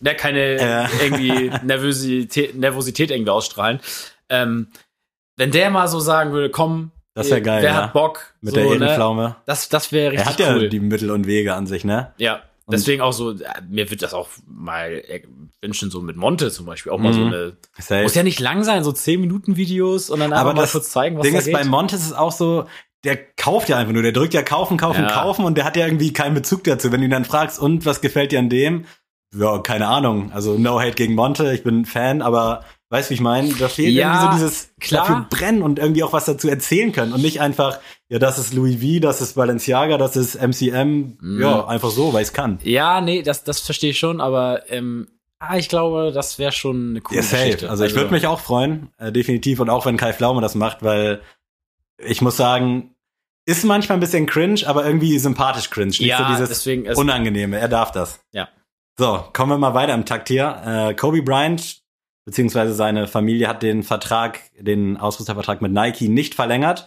[0.00, 0.90] der keine ja.
[1.02, 3.80] irgendwie Nervosität, Nervosität irgendwie ausstrahlen.
[4.28, 4.68] Ähm,
[5.36, 7.62] wenn der mal so sagen würde, komm, das wäre geil.
[7.62, 7.76] Wer ja.
[7.82, 8.34] hat Bock?
[8.40, 9.22] Mit so, der Edelpflaume.
[9.22, 9.36] Ne?
[9.44, 10.44] Das, das wäre richtig cool.
[10.44, 12.12] Er hat ja die Mittel und Wege an sich, ne?
[12.18, 12.42] Ja.
[12.70, 13.34] Und Deswegen auch so,
[13.68, 15.02] mir wird das auch mal
[15.60, 17.26] wünschen, so mit Monte zum Beispiel, auch mal so mhm.
[17.26, 17.56] eine.
[17.78, 18.02] Safe.
[18.02, 21.16] Muss ja nicht lang sein, so 10 Minuten Videos und dann einfach mal kurz zeigen,
[21.16, 21.54] was Ding da ist, geht.
[21.54, 22.66] bei Monte ist es auch so,
[23.04, 25.10] der kauft ja einfach nur, der drückt ja kaufen, kaufen, ja.
[25.10, 26.92] kaufen und der hat ja irgendwie keinen Bezug dazu.
[26.92, 28.84] Wenn du ihn dann fragst, und was gefällt dir an dem?
[29.34, 30.32] Ja, keine Ahnung.
[30.32, 33.52] Also no hate gegen Monte, ich bin Fan, aber Weißt du, wie ich meine?
[33.54, 35.06] Da fehlt ja, irgendwie so dieses klar.
[35.06, 38.52] dafür brennen und irgendwie auch was dazu erzählen können und nicht einfach, ja, das ist
[38.52, 41.40] Louis V, das ist Balenciaga, das ist MCM, mm.
[41.40, 42.58] ja, einfach so, weil es kann.
[42.64, 45.06] Ja, nee, das, das verstehe ich schon, aber ähm,
[45.42, 47.44] Ah, ich glaube, das wäre schon eine coole ja, safe.
[47.44, 47.70] Geschichte.
[47.70, 49.58] Also ich würde mich auch freuen, äh, definitiv.
[49.60, 51.22] Und auch wenn Kai Pflaume das macht, weil
[51.96, 52.94] ich muss sagen,
[53.46, 55.88] ist manchmal ein bisschen cringe, aber irgendwie sympathisch cringe.
[55.88, 57.58] Nicht Ja, so dieses deswegen ist- Unangenehme.
[57.58, 58.20] Er darf das.
[58.32, 58.50] Ja.
[58.98, 60.60] So, kommen wir mal weiter im Takt hier.
[60.90, 61.79] Äh, Kobe Bryant,
[62.24, 66.86] beziehungsweise seine Familie hat den Vertrag, den Ausrüstervertrag mit Nike nicht verlängert.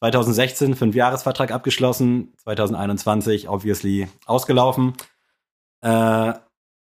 [0.00, 4.92] 2016 Fünfjahresvertrag abgeschlossen, 2021 obviously ausgelaufen.
[5.80, 6.34] Äh,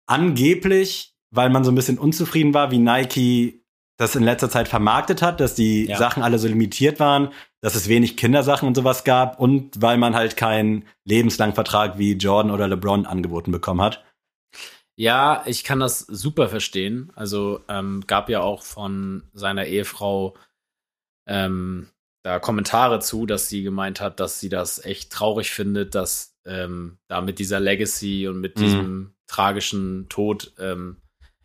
[0.06, 3.62] angeblich, weil man so ein bisschen unzufrieden war, wie Nike
[3.96, 5.98] das in letzter Zeit vermarktet hat, dass die Ja.
[5.98, 7.30] Sachen alle so limitiert waren,
[7.60, 12.12] dass es wenig Kindersachen und sowas gab und weil man halt keinen lebenslangen Vertrag wie
[12.12, 14.04] Jordan oder LeBron angeboten bekommen hat.
[14.98, 17.12] Ja, ich kann das super verstehen.
[17.14, 20.34] Also ähm, gab ja auch von seiner Ehefrau
[21.28, 21.88] ähm,
[22.24, 26.98] da Kommentare zu, dass sie gemeint hat, dass sie das echt traurig findet, dass ähm,
[27.06, 28.60] da mit dieser Legacy und mit Mhm.
[28.60, 30.96] diesem tragischen Tod ähm,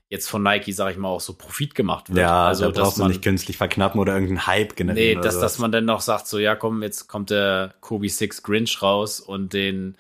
[0.10, 2.20] jetzt von Nike, sag ich mal, auch so Profit gemacht wird.
[2.20, 5.20] Ja, also da brauchst man nicht künstlich verknappen oder irgendeinen Hype generieren.
[5.20, 8.42] Nee, dass, dass man dann noch sagt, so, ja, komm, jetzt kommt der Kobe Six
[8.42, 9.98] Grinch raus und den,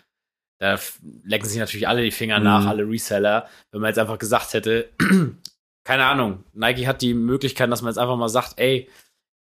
[0.63, 0.79] da
[1.25, 2.45] lecken sich natürlich alle die Finger Mhm.
[2.45, 3.47] nach, alle Reseller.
[3.71, 4.89] Wenn man jetzt einfach gesagt hätte,
[5.83, 8.87] keine Ahnung, Nike hat die Möglichkeit, dass man jetzt einfach mal sagt, ey,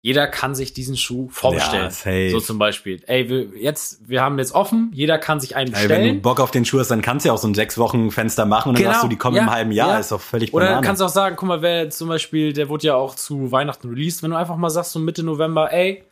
[0.04, 1.92] jeder kann sich diesen Schuh vorbestellen.
[2.04, 3.00] Ja, so zum Beispiel.
[3.06, 6.22] Ey, wir, jetzt, wir haben jetzt offen, jeder kann sich einen Ey, wenn du bestellen.
[6.22, 8.44] Bock auf den Schuh hast, dann kannst du ja auch so ein sechs Wochen Fenster
[8.44, 9.98] machen und dann Genau, sagst du, die kommen ja, im halben Jahr, ja.
[10.00, 10.84] ist doch völlig Oder Banane.
[10.84, 13.88] kannst du auch sagen, guck mal, wer zum Beispiel, der wurde ja auch zu Weihnachten
[13.90, 16.02] released, wenn du einfach mal sagst, so Mitte November, ey,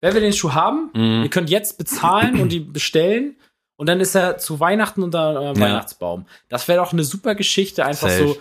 [0.00, 0.90] wer will den Schuh haben?
[0.94, 1.24] Mhm.
[1.24, 3.34] Ihr könnt jetzt bezahlen und die bestellen.
[3.80, 5.58] Und dann ist er zu Weihnachten unter Ja.
[5.58, 6.26] Weihnachtsbaum.
[6.50, 8.36] Das wäre doch eine super Geschichte, einfach Safe.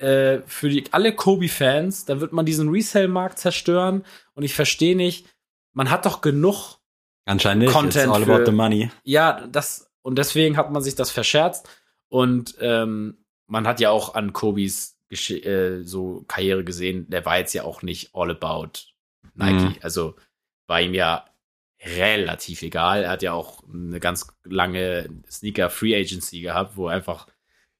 [0.00, 2.04] so äh, für die, alle Kobe-Fans.
[2.04, 4.04] Dann wird man diesen Resale-Markt zerstören.
[4.34, 5.26] Und ich verstehe nicht,
[5.72, 6.76] man hat doch genug
[7.24, 7.72] Anscheinend nicht.
[7.72, 8.90] Content It's all für- about the money.
[9.04, 11.66] ja, das, und deswegen hat man sich das verscherzt.
[12.08, 17.38] Und ähm, man hat ja auch an Kobis Gesch äh, so Karriere gesehen, der war
[17.38, 18.72] jetzt ja auch nicht all about
[19.34, 19.64] Nike.
[19.70, 19.76] Mhm.
[19.80, 20.16] Also
[20.66, 21.24] war ihm ja
[21.84, 23.04] relativ egal.
[23.04, 27.26] Er hat ja auch eine ganz lange Sneaker Free Agency gehabt, wo er einfach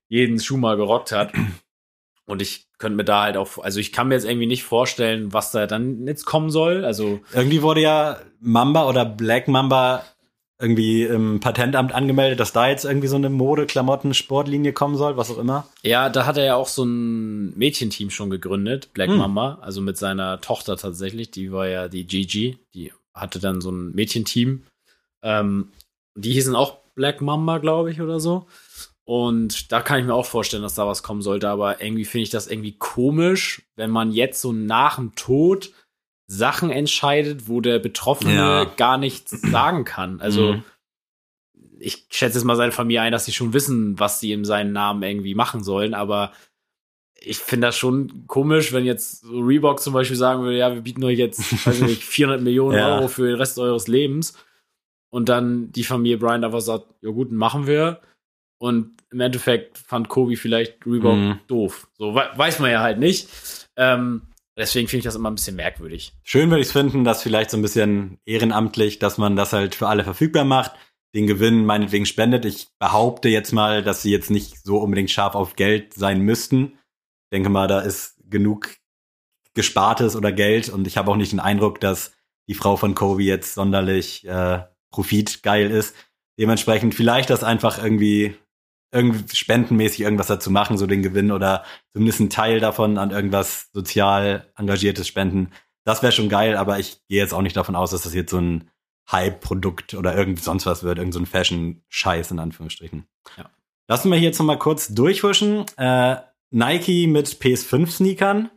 [0.09, 1.33] jeden Schuh mal gerockt hat.
[2.27, 5.33] Und ich könnte mir da halt auch, also ich kann mir jetzt irgendwie nicht vorstellen,
[5.33, 6.85] was da dann jetzt kommen soll.
[6.85, 10.05] Also Irgendwie wurde ja Mamba oder Black Mamba
[10.61, 15.39] irgendwie im Patentamt angemeldet, dass da jetzt irgendwie so eine Mode-Klamotten-Sportlinie kommen soll, was auch
[15.39, 15.67] immer.
[15.83, 19.19] Ja, da hat er ja auch so ein Mädchenteam schon gegründet, Black Hm.
[19.19, 23.71] Mamba, also mit seiner Tochter tatsächlich, die war ja die Gigi, die hatte dann so
[23.71, 24.65] ein Mädchenteam.
[25.23, 25.73] Ähm,
[26.17, 28.47] die hießen auch Black Mamba, glaube ich, oder so.
[29.05, 32.23] Und da kann ich mir auch vorstellen, dass da was kommen sollte, aber irgendwie finde
[32.25, 35.73] ich das irgendwie komisch, wenn man jetzt so nach dem Tod
[36.29, 38.65] Sachen entscheidet, wo der Betroffene Ja.
[38.65, 40.21] gar nichts sagen kann.
[40.21, 40.65] Also Mhm.
[41.79, 44.73] ich schätze jetzt mal seine Familie ein, dass sie schon wissen, was sie in seinen
[44.73, 46.33] Namen irgendwie machen sollen, aber
[47.25, 50.81] ich finde das schon komisch, wenn jetzt so Reebok zum Beispiel sagen würde, ja, wir
[50.83, 52.97] bieten euch jetzt, weiß ich nicht, 400 Millionen Ja.
[52.97, 54.35] Euro für den Rest eures Lebens
[55.11, 58.01] und dann die Familie Bryant einfach sagt, ja gut, machen wir
[58.59, 61.41] und im Endeffekt fand Kobe vielleicht Reebok Mhm.
[61.49, 61.89] doof.
[61.99, 63.29] So we weiß man ja halt nicht.
[63.77, 64.23] Ähm,
[64.57, 66.13] deswegen finde ich das immer ein bisschen merkwürdig.
[66.23, 69.75] Schön würde ich es finden, dass vielleicht so ein bisschen ehrenamtlich, dass man das halt
[69.75, 70.73] für alle verfügbar macht,
[71.15, 72.45] den Gewinn meinetwegen spendet.
[72.47, 76.79] Ich behaupte jetzt mal, dass sie jetzt nicht so unbedingt scharf auf Geld sein müssten.
[77.33, 78.77] Ich denke mal, da ist genug
[79.55, 82.13] Gespartes oder Geld und ich habe auch nicht den Eindruck, dass
[82.47, 85.97] die Frau von Kobe jetzt sonderlich äh, profitgeil ist.
[86.39, 88.37] Dementsprechend vielleicht das einfach irgendwie
[88.93, 91.65] irgendwie spendenmäßig irgendwas dazu machen, so den Gewinn oder
[91.95, 95.53] zumindest einen Teil davon an irgendwas sozial engagiertes spenden.
[95.87, 98.31] Das wäre schon geil, aber ich gehe jetzt auch nicht davon aus, dass das jetzt
[98.33, 98.69] so ein
[99.11, 103.07] Hype-Produkt oder irgend sonst was wird, irgend so ein Fashion-Scheiß in Anführungsstrichen.
[103.39, 103.49] Ja.
[103.89, 105.65] Lassen wir hier jetzt noch mal kurz durchhuschen.
[105.79, 106.17] Äh,
[106.53, 108.51] Nike mit PS5-Sneakern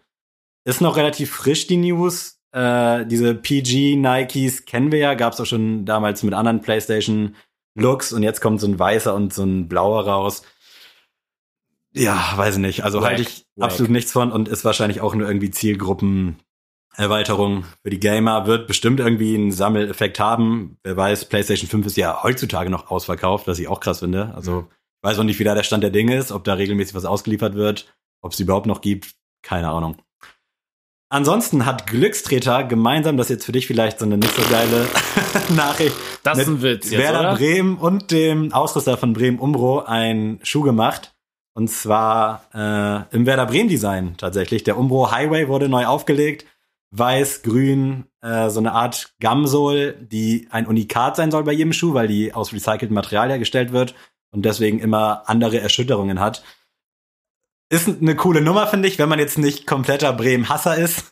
[0.65, 2.41] ist noch relativ frisch, die News.
[2.51, 8.23] Äh, diese PG-Nikes kennen wir ja, gab es auch schon damals mit anderen PlayStation-Looks und
[8.23, 10.41] jetzt kommt so ein weißer und so ein blauer raus.
[11.93, 12.83] Ja, weiß ich nicht.
[12.83, 13.69] Also halte ich wack.
[13.69, 18.47] absolut nichts von und ist wahrscheinlich auch nur irgendwie Zielgruppenerweiterung für die Gamer.
[18.47, 20.77] Wird bestimmt irgendwie einen Sammeleffekt haben.
[20.83, 24.33] Wer weiß, PlayStation 5 ist ja heutzutage noch ausverkauft, was ich auch krass finde.
[24.35, 26.95] Also ich weiß auch nicht, wie da der Stand der Dinge ist, ob da regelmäßig
[26.95, 29.13] was ausgeliefert wird, ob es überhaupt noch gibt.
[29.43, 29.97] Keine Ahnung.
[31.09, 34.87] Ansonsten hat Glückstreter gemeinsam, das ist jetzt für dich vielleicht so eine nicht so geile
[35.55, 37.35] Nachricht, Das ist mit ein Witz jetzt, Werder oder?
[37.35, 41.13] Bremen und dem Ausrüster von Bremen Umbro einen Schuh gemacht.
[41.53, 44.63] Und zwar äh, im Werder Bremen Design tatsächlich.
[44.63, 46.45] Der Umbro Highway wurde neu aufgelegt.
[46.91, 51.93] Weiß, grün, äh, so eine Art Gamsol, die ein Unikat sein soll bei jedem Schuh,
[51.93, 53.93] weil die aus recyceltem Material hergestellt wird
[54.35, 56.43] und deswegen immer andere Erschütterungen hat.
[57.69, 61.11] ist eine coole Nummer, finde ich, wenn man jetzt nicht kompletter Bremen-Hasser ist.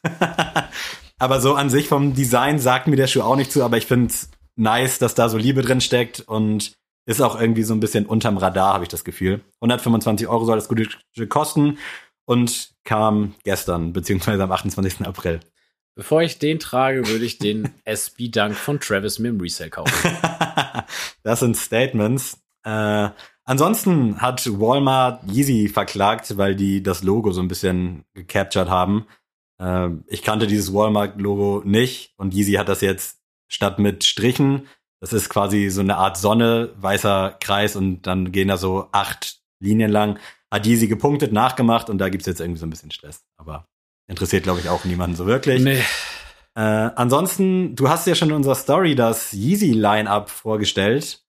[1.18, 3.86] aber so an sich vom Design sagt mir der Schuh auch nicht zu, aber ich
[3.86, 6.74] finde es nice, dass da so Liebe drin steckt und
[7.06, 9.42] ist auch irgendwie so ein bisschen unterm Radar, habe ich das Gefühl.
[9.62, 10.88] 125 Euro soll das gute
[11.28, 11.78] kosten
[12.26, 15.06] und kam gestern, beziehungsweise am 28.
[15.06, 15.40] April.
[15.96, 19.94] Bevor ich den trage, würde ich den SB Dunk von Travis mir im Resale kaufen.
[21.24, 22.43] das sind Statements.
[22.64, 23.10] Äh,
[23.44, 29.06] ansonsten hat Walmart Yeezy verklagt, weil die das Logo so ein bisschen gecaptured haben.
[29.60, 34.68] Äh, ich kannte dieses Walmart-Logo nicht und Yeezy hat das jetzt statt mit Strichen,
[35.00, 39.42] das ist quasi so eine Art Sonne, weißer Kreis und dann gehen da so acht
[39.60, 40.18] Linien lang,
[40.50, 43.26] hat Yeezy gepunktet, nachgemacht und da gibt's jetzt irgendwie so ein bisschen Stress.
[43.38, 43.68] Aber
[44.08, 45.62] interessiert, glaube ich, auch niemanden so wirklich.
[45.62, 45.84] Nee.
[46.56, 51.23] Äh, ansonsten, du hast ja schon in unserer Story das Yeezy-Line-Up vorgestellt.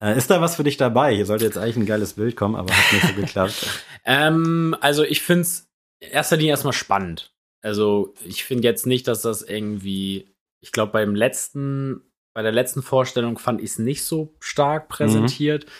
[0.00, 1.14] Äh, ist da was für dich dabei?
[1.14, 3.84] Hier sollte jetzt eigentlich ein geiles Bild kommen, aber hat nicht so geklappt.
[4.04, 5.68] ähm, also ich finde es
[6.00, 7.32] in erster Linie erstmal spannend.
[7.62, 12.82] Also ich finde jetzt nicht, dass das irgendwie, ich glaube beim letzten, bei der letzten
[12.82, 15.66] Vorstellung fand ich es nicht so stark präsentiert.
[15.66, 15.70] Mhm.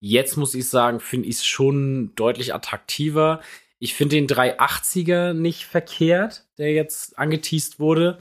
[0.00, 3.40] Jetzt muss ich sagen, finde ich es schon deutlich attraktiver.
[3.78, 8.18] Ich finde den 380er nicht verkehrt, der jetzt angeteased wurde.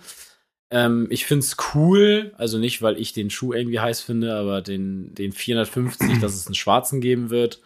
[0.72, 4.62] Ähm, ich finde es cool, also nicht, weil ich den Schuh irgendwie heiß finde, aber
[4.62, 7.62] den, den 450, dass es einen schwarzen geben wird,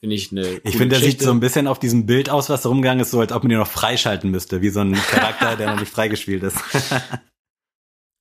[0.00, 0.60] finde ich eine.
[0.64, 3.10] Ich finde, der sieht so ein bisschen auf diesem Bild aus, was da rumgegangen ist,
[3.10, 5.92] so als ob man den noch freischalten müsste, wie so ein Charakter, der noch nicht
[5.92, 6.58] freigespielt ist.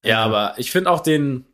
[0.03, 1.45] ja, aber ich finde auch den,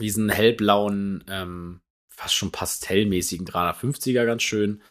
[0.00, 4.82] diesen hellblauen, ähm, fast schon pastellmäßigen 350er ganz schön.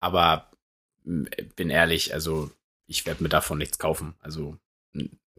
[0.00, 0.50] Aber
[1.04, 2.50] bin ehrlich, also
[2.86, 4.14] ich werde mir davon nichts kaufen.
[4.20, 4.58] Also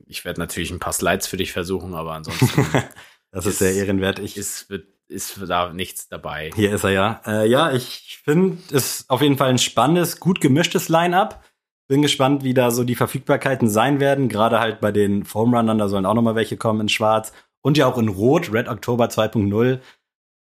[0.07, 2.65] ich werde natürlich ein paar Slides für dich versuchen, aber ansonsten.
[3.31, 4.19] das ist, ist sehr ehrenwert.
[4.19, 4.67] Ich ist,
[5.07, 6.51] ist da nichts dabei.
[6.55, 7.21] Hier ist er ja.
[7.25, 11.43] Äh, ja, ich finde es auf jeden Fall ein spannendes, gut gemischtes Line-up.
[11.87, 14.29] Bin gespannt, wie da so die Verfügbarkeiten sein werden.
[14.29, 17.33] Gerade halt bei den Foam Runnern, da sollen auch noch mal welche kommen in Schwarz
[17.61, 19.79] und ja auch in Rot, Red October 2.0.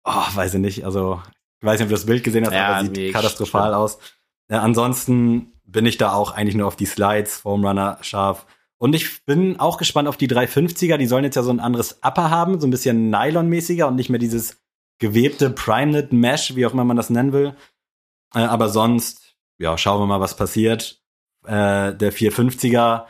[0.06, 0.86] Oh, weiß ich nicht.
[0.86, 1.22] Also,
[1.60, 3.76] ich weiß nicht, ob du das Bild gesehen hast, ja, aber sieht katastrophal stimmt.
[3.76, 4.00] aus.
[4.50, 8.46] Äh, ansonsten bin ich da auch eigentlich nur auf die Slides, Foam Runner scharf.
[8.80, 10.98] Und ich bin auch gespannt auf die 350er.
[10.98, 14.10] Die sollen jetzt ja so ein anderes Upper haben, so ein bisschen Nylon-mäßiger und nicht
[14.10, 14.58] mehr dieses
[15.00, 17.56] gewebte Prime-Knit Mesh, wie auch immer man das nennen will.
[18.34, 21.02] Äh, aber sonst, ja, schauen wir mal, was passiert.
[21.46, 23.06] Äh, der 450er,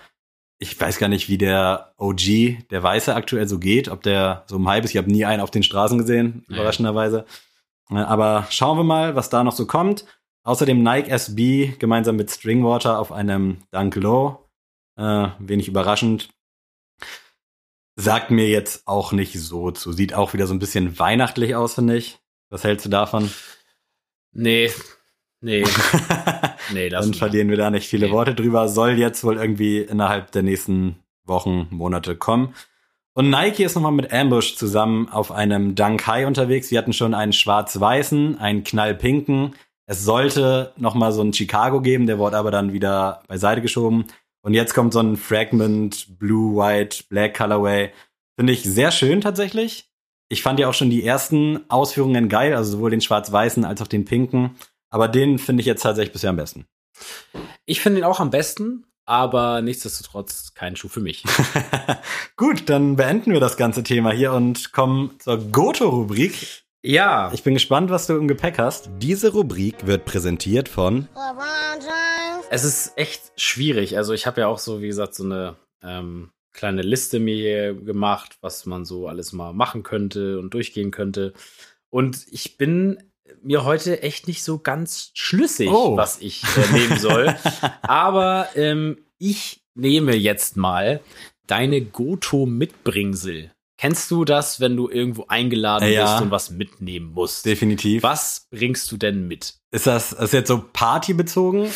[0.57, 4.55] ich weiß gar nicht, wie der OG, der Weiße aktuell so geht, ob der so
[4.55, 4.91] um halb ist.
[4.91, 7.25] Ich habe nie einen auf den Straßen gesehen, überraschenderweise.
[7.91, 10.05] Äh, aber schauen wir mal, was da noch so kommt.
[10.43, 14.48] Außerdem Nike SB gemeinsam mit Stringwater auf einem Dunk Low
[14.99, 16.29] äh, wenig überraschend.
[17.95, 19.91] Sagt mir jetzt auch nicht so zu.
[19.91, 22.19] Sieht auch wieder so ein bisschen weihnachtlich aus, finde ich.
[22.49, 23.29] Was hältst du davon?
[24.31, 24.71] Nee,
[25.41, 25.65] nee.
[26.73, 28.11] nee, Dann verlieren wir da nicht viele nee.
[28.11, 28.67] Worte drüber.
[28.67, 32.53] Soll jetzt wohl irgendwie innerhalb der nächsten Wochen, Monate kommen.
[33.13, 36.69] Und Nike ist nochmal mit Ambush zusammen auf einem Dunk High unterwegs.
[36.69, 39.55] Sie hatten schon einen schwarz-weißen, einen knallpinken.
[39.85, 44.05] Es sollte nochmal so einen Chicago geben, der wurde aber dann wieder beiseite geschoben.
[44.41, 47.91] Und jetzt kommt so ein Fragment Blue, White, Black Colorway.
[48.37, 49.89] Finde ich sehr schön tatsächlich.
[50.29, 53.87] Ich fand ja auch schon die ersten Ausführungen geil, also sowohl den schwarz-weißen als auch
[53.87, 54.55] den pinken.
[54.89, 56.65] Aber den finde ich jetzt tatsächlich bisher am besten.
[57.65, 61.23] Ich finde ihn auch am besten, aber nichtsdestotrotz kein Schuh für mich.
[62.37, 66.63] Gut, dann beenden wir das ganze Thema hier und kommen zur Goto-Rubrik.
[66.81, 67.31] Ja.
[67.33, 68.89] Ich bin gespannt, was du im Gepäck hast.
[68.99, 71.07] Diese Rubrik wird präsentiert von
[72.49, 73.97] es ist echt schwierig.
[73.97, 78.37] Also ich habe ja auch so, wie gesagt, so eine ähm, kleine Liste mir gemacht,
[78.41, 81.33] was man so alles mal machen könnte und durchgehen könnte.
[81.89, 83.03] Und ich bin
[83.41, 85.95] mir heute echt nicht so ganz schlüssig, oh.
[85.95, 87.35] was ich äh, nehmen soll.
[87.81, 91.01] Aber ähm, ich nehme jetzt mal
[91.47, 93.51] deine Goto-Mitbringsel.
[93.79, 97.45] Kennst du das, wenn du irgendwo eingeladen ja, bist und was mitnehmen musst?
[97.45, 98.03] Definitiv.
[98.03, 99.53] Was bringst du denn mit?
[99.71, 101.71] Ist das, ist jetzt so partybezogen?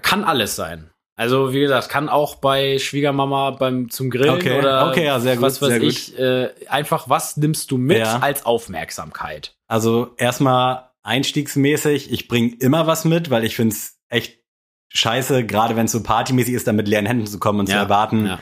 [0.00, 0.90] Kann alles sein.
[1.16, 4.60] Also wie gesagt, kann auch bei Schwiegermama beim zum Grillen okay.
[4.60, 6.16] oder okay, ja, sehr gut, was weiß sehr ich.
[6.16, 8.20] Äh, einfach was nimmst du mit ja.
[8.20, 9.56] als Aufmerksamkeit?
[9.66, 14.38] Also erstmal einstiegsmäßig, ich bringe immer was mit, weil ich finde es echt
[14.90, 17.74] scheiße, gerade wenn es so partymäßig ist, da mit leeren Händen zu kommen und zu
[17.74, 18.38] erwarten.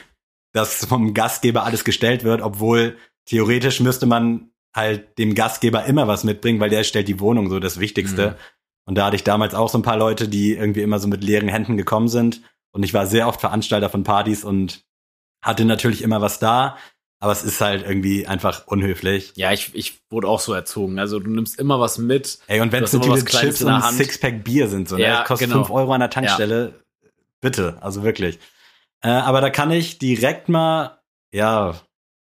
[0.57, 6.25] Dass vom Gastgeber alles gestellt wird, obwohl theoretisch müsste man halt dem Gastgeber immer was
[6.25, 8.31] mitbringen, weil der stellt die Wohnung so das Wichtigste.
[8.31, 8.35] Mhm.
[8.87, 11.23] Und da hatte ich damals auch so ein paar Leute, die irgendwie immer so mit
[11.23, 12.41] leeren Händen gekommen sind.
[12.73, 14.85] Und ich war sehr oft Veranstalter von Partys und
[15.43, 16.79] hatte natürlich immer was da.
[17.19, 19.33] aber es ist halt irgendwie einfach unhöflich.
[19.37, 20.99] Ja, ich, ich wurde auch so erzogen.
[20.99, 22.39] Also du nimmst immer was mit.
[22.47, 25.03] Ey, und wenn es so viele Chips und ein Sixpack Bier sind, so, ne?
[25.03, 25.65] ja, das kostet genau.
[25.65, 26.75] 5 Euro an der Tankstelle.
[26.75, 27.09] Ja.
[27.41, 28.39] Bitte, also wirklich.
[29.07, 30.99] Äh, aber da kann ich direkt mal,
[31.33, 31.81] ja,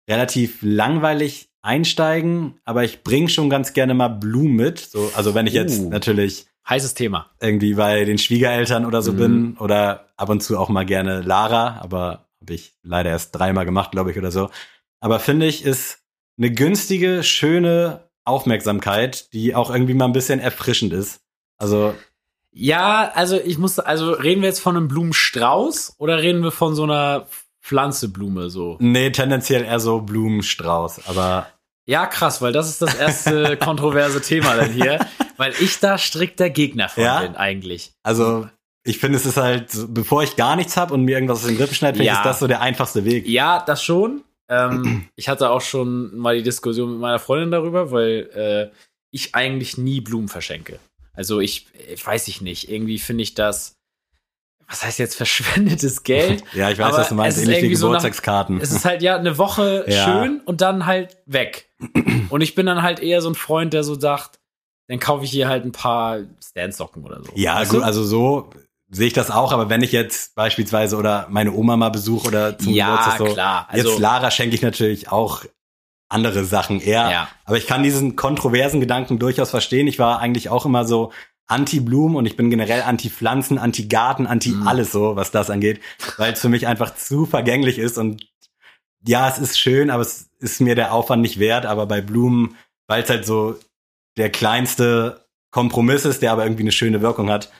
[0.07, 4.79] relativ langweilig einsteigen, aber ich bringe schon ganz gerne mal Blumen mit.
[4.79, 9.15] So, also wenn ich jetzt uh, natürlich heißes Thema irgendwie bei den Schwiegereltern oder so
[9.15, 9.17] mhm.
[9.17, 13.65] bin oder ab und zu auch mal gerne Lara, aber habe ich leider erst dreimal
[13.65, 14.51] gemacht, glaube ich oder so.
[15.01, 16.01] Aber finde ich ist
[16.37, 21.23] eine günstige, schöne Aufmerksamkeit, die auch irgendwie mal ein bisschen erfrischend ist.
[21.57, 21.95] Also
[22.53, 26.75] ja, also ich muss, also reden wir jetzt von einem Blumenstrauß oder reden wir von
[26.75, 27.27] so einer
[27.63, 28.77] Pflanzeblume so?
[28.81, 31.47] Nee, tendenziell eher so Blumenstrauß, aber.
[31.87, 35.07] Ja, krass, weil das ist das erste kontroverse Thema dann hier,
[35.37, 37.21] weil ich da strikt der Gegner von ja?
[37.21, 37.93] bin eigentlich.
[38.03, 38.49] Also
[38.85, 41.57] ich finde, es ist halt, bevor ich gar nichts habe und mir irgendwas aus den
[41.57, 42.15] Rippen schneide, ja.
[42.15, 43.27] ist das so der einfachste Weg.
[43.27, 44.23] Ja, das schon.
[44.49, 48.31] Ähm, ich hatte auch schon mal die Diskussion mit meiner Freundin darüber, weil
[48.73, 48.77] äh,
[49.11, 50.79] ich eigentlich nie Blumen verschenke.
[51.19, 53.75] Also ich, ich weiß ich nicht, irgendwie finde ich das
[54.69, 56.45] was heißt jetzt verschwendetes Geld?
[56.53, 58.57] ja, ich weiß, was du meinst, ähnlich wie Geburtstagskarten.
[58.57, 60.05] So nach, es ist halt ja eine Woche ja.
[60.05, 61.71] schön und dann halt weg.
[62.29, 64.39] und ich bin dann halt eher so ein Freund, der so sagt,
[64.87, 67.33] dann kaufe ich hier halt ein paar Standsocken oder so.
[67.35, 68.51] Ja, weißt gut, also so
[68.91, 72.59] sehe ich das auch, aber wenn ich jetzt beispielsweise oder meine Oma mal besuche oder
[72.59, 73.67] zum ja, Geburtstag so, klar.
[73.69, 75.45] Also, jetzt Lara schenke ich natürlich auch
[76.09, 77.11] andere Sachen eher.
[77.11, 77.29] Ja.
[77.45, 79.87] Aber ich kann diesen kontroversen Gedanken durchaus verstehen.
[79.87, 81.13] Ich war eigentlich auch immer so,
[81.49, 85.81] Anti-Blumen und ich bin generell Anti-Pflanzen, Anti-Garten, Anti-alles so, was das angeht,
[86.19, 88.27] weil es für mich einfach zu vergänglich ist und
[89.07, 92.57] ja, es ist schön, aber es ist mir der Aufwand nicht wert, aber bei Blumen,
[92.87, 93.57] weil es halt so
[94.19, 97.51] der kleinste Kompromiss ist, der aber irgendwie eine schöne Wirkung hat,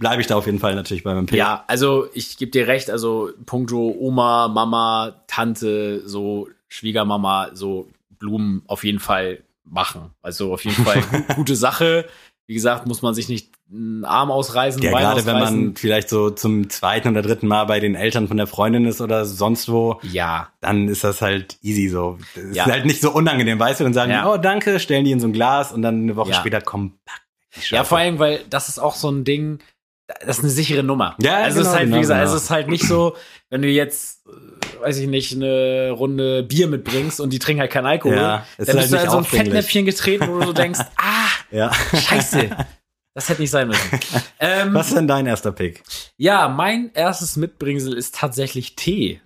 [0.00, 1.38] bleibe ich da auf jeden Fall natürlich bei meinem Pick.
[1.38, 8.62] Ja, also ich gebe dir recht, also Punkto Oma, Mama, Tante, so Schwiegermama, so Blumen
[8.66, 10.10] auf jeden Fall machen.
[10.22, 11.02] Also auf jeden Fall
[11.36, 12.06] gute Sache.
[12.46, 14.82] Wie gesagt, muss man sich nicht einen Arm ausreißen.
[14.82, 18.36] Ja, gerade wenn man vielleicht so zum zweiten oder dritten Mal bei den Eltern von
[18.36, 20.00] der Freundin ist oder sonst wo.
[20.02, 20.48] Ja.
[20.60, 22.18] Dann ist das halt easy so.
[22.34, 22.64] Das ja.
[22.64, 24.30] ist halt nicht so unangenehm, weißt du, und sagen, ja.
[24.30, 26.36] oh danke, stellen die in so ein Glas und dann eine Woche ja.
[26.36, 26.98] später kommen.
[27.68, 29.60] Ja, vor allem, weil das ist auch so ein Ding,
[30.24, 31.16] das ist eine sichere Nummer.
[31.20, 32.36] Ja, also genau, es ist halt, genau, wie gesagt, genau.
[32.36, 33.16] es ist halt nicht so,
[33.50, 34.22] wenn du jetzt,
[34.80, 38.66] weiß ich nicht, eine Runde Bier mitbringst und die trinken halt keinen Alkohol, ja, dann
[38.66, 41.72] bist halt du in so ein Fettnäpfchen getreten, wo du so denkst, ah, ja.
[41.72, 42.50] scheiße.
[43.14, 44.00] Das hätte nicht sein müssen.
[44.40, 45.82] ähm, Was ist denn dein erster Pick?
[46.16, 49.20] Ja, mein erstes Mitbringsel ist tatsächlich Tee.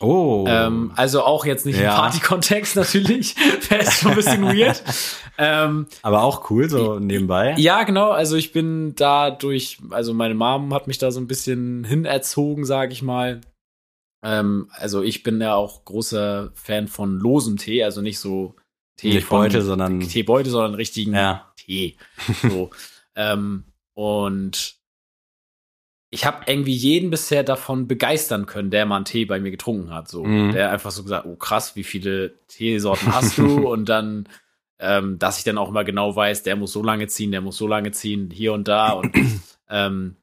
[0.00, 0.46] Oh.
[0.48, 1.90] Ähm, also auch jetzt nicht ja.
[1.90, 3.36] im Party-Kontext natürlich.
[3.68, 4.82] Wäre ist schon ein bisschen weird.
[5.36, 7.54] Ähm, Aber auch cool, so nebenbei.
[7.58, 8.10] Ja, genau.
[8.10, 12.64] Also ich bin da durch, also meine Mom hat mich da so ein bisschen hinerzogen,
[12.64, 13.42] sage ich mal.
[14.22, 18.54] Ähm, also ich bin ja auch großer Fan von losem Tee, also nicht so
[18.96, 21.52] Tee nicht Beute, sondern Teebeute, sondern richtigen ja.
[21.56, 21.96] Tee.
[22.42, 22.70] So.
[23.16, 24.79] ähm, und
[26.10, 29.94] ich habe irgendwie jeden bisher davon begeistern können, der mal einen Tee bei mir getrunken
[29.94, 30.08] hat.
[30.08, 30.52] So, mhm.
[30.52, 33.68] der einfach so gesagt, oh krass, wie viele Teesorten hast du?
[33.70, 34.28] und dann,
[34.80, 37.56] ähm, dass ich dann auch immer genau weiß, der muss so lange ziehen, der muss
[37.56, 38.90] so lange ziehen, hier und da.
[38.92, 39.14] Und
[39.70, 40.16] ähm,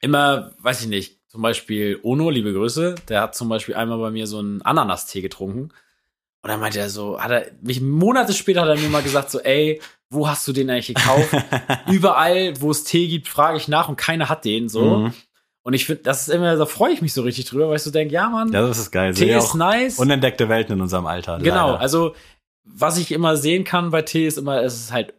[0.00, 4.10] immer, weiß ich nicht, zum Beispiel Ono, liebe Grüße, der hat zum Beispiel einmal bei
[4.10, 5.70] mir so einen Ananastee getrunken.
[6.42, 9.30] Und dann meinte er so, hat er, mich Monate später hat er mir mal gesagt,
[9.30, 9.80] so, ey,
[10.10, 11.34] wo hast du den eigentlich gekauft?
[11.90, 14.98] Überall, wo es Tee gibt, frage ich nach und keiner hat den so.
[14.98, 15.14] Mhm.
[15.62, 17.82] Und ich finde, das ist immer, da freue ich mich so richtig drüber, weil ich
[17.82, 19.14] so denke, ja, Mann, ja, das ist geil.
[19.14, 19.98] Tee ist nice.
[19.98, 21.38] Unentdeckte Welten in unserem Alter.
[21.38, 21.80] Genau, leider.
[21.80, 22.14] also
[22.64, 25.14] was ich immer sehen kann bei Tee ist immer, es ist halt,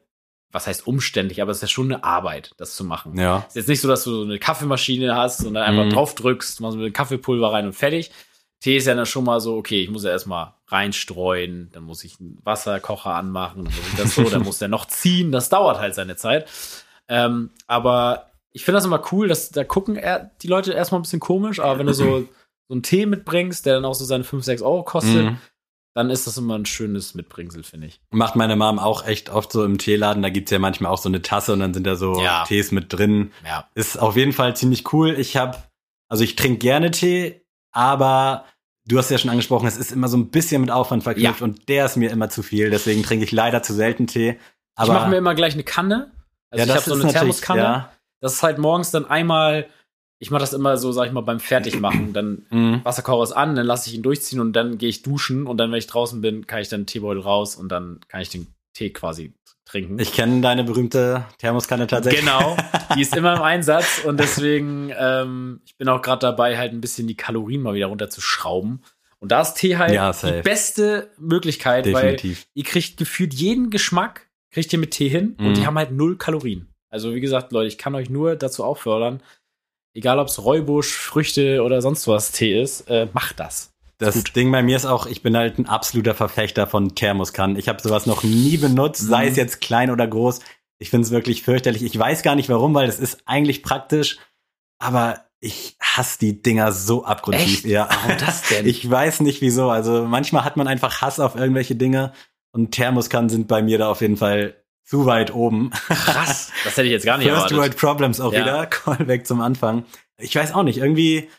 [0.52, 3.18] was heißt umständlich, aber es ist ja schon eine Arbeit, das zu machen.
[3.18, 3.46] Ja.
[3.48, 5.92] Es ist jetzt nicht so, dass du so eine Kaffeemaschine hast und dann einfach mhm.
[5.92, 8.12] drauf drückst, machst mit Kaffeepulver rein und fertig.
[8.62, 12.04] Tee ist ja dann schon mal so, okay, ich muss ja erstmal reinstreuen, dann muss
[12.04, 15.50] ich einen Wasserkocher anmachen, dann muss ich das so, dann muss der noch ziehen, das
[15.50, 16.48] dauert halt seine Zeit.
[17.08, 20.00] Ähm, aber ich finde das immer cool, dass da gucken
[20.42, 22.28] die Leute erstmal ein bisschen komisch, aber wenn du so,
[22.68, 25.38] so einen Tee mitbringst, der dann auch so seine 5, 6 Euro kostet, mhm.
[25.96, 28.00] dann ist das immer ein schönes Mitbringsel, finde ich.
[28.12, 31.10] Macht meine Mom auch echt oft so im Teeladen, da gibt's ja manchmal auch so
[31.10, 32.44] eine Tasse und dann sind da so ja.
[32.46, 33.32] Tees mit drin.
[33.44, 33.68] Ja.
[33.74, 35.16] Ist auf jeden Fall ziemlich cool.
[35.18, 35.58] Ich habe,
[36.10, 37.42] also ich trinke gerne Tee,
[37.72, 38.46] aber
[38.86, 41.46] du hast ja schon angesprochen, es ist immer so ein bisschen mit Aufwand verknüpft ja.
[41.46, 42.70] und der ist mir immer zu viel.
[42.70, 44.38] Deswegen trinke ich leider zu selten Tee.
[44.76, 46.12] Aber ich mache mir immer gleich eine Kanne.
[46.50, 47.62] Also ja, ich habe so eine Thermoskanne.
[47.62, 47.92] Ja.
[48.20, 49.68] Das ist halt morgens dann einmal,
[50.20, 52.14] ich mache das immer so, sag ich mal, beim Fertigmachen.
[52.14, 52.82] Dann mhm.
[52.84, 55.72] Wasserkocher ist an, dann lasse ich ihn durchziehen und dann gehe ich duschen und dann,
[55.72, 58.92] wenn ich draußen bin, kann ich dann Teebeutel raus und dann kann ich den Tee
[58.92, 59.34] quasi
[59.72, 60.00] trinken.
[60.00, 62.22] Ich kenne deine berühmte Thermoskanne tatsächlich.
[62.22, 62.58] Genau,
[62.96, 66.82] die ist immer im Einsatz und deswegen, ähm, ich bin auch gerade dabei, halt ein
[66.82, 68.84] bisschen die Kalorien mal wieder runterzuschrauben.
[69.20, 72.40] Und da ist Tee halt ja, die beste Möglichkeit, Definitiv.
[72.40, 75.48] weil ihr kriegt gefühlt jeden Geschmack, kriegt ihr mit Tee hin mhm.
[75.48, 76.74] und die haben halt null Kalorien.
[76.90, 79.22] Also wie gesagt, Leute, ich kann euch nur dazu auffordern,
[79.94, 83.71] egal ob es Räubusch, Früchte oder sonst was Tee ist, äh, macht das.
[84.02, 84.36] Das Gut.
[84.36, 87.56] Ding bei mir ist auch, ich bin halt ein absoluter Verfechter von Thermoskannen.
[87.56, 89.10] Ich habe sowas noch nie benutzt, mhm.
[89.10, 90.40] sei es jetzt klein oder groß.
[90.80, 91.84] Ich finde es wirklich fürchterlich.
[91.84, 94.18] Ich weiß gar nicht warum, weil es ist eigentlich praktisch,
[94.80, 97.64] aber ich hasse die Dinger so abgrundtief.
[97.64, 97.66] Echt?
[97.66, 97.90] Ja.
[97.92, 98.66] Warum das denn?
[98.66, 99.70] Ich weiß nicht wieso.
[99.70, 102.12] Also manchmal hat man einfach Hass auf irgendwelche Dinge
[102.54, 105.70] und Thermoskannen sind bei mir da auf jeden Fall zu weit oben.
[105.70, 107.58] Krass, das hätte ich jetzt gar nicht First erwartet.
[107.60, 108.42] World Problems auch ja.
[108.42, 108.66] wieder.
[108.66, 109.86] Callback zum Anfang.
[110.18, 111.30] Ich weiß auch nicht, irgendwie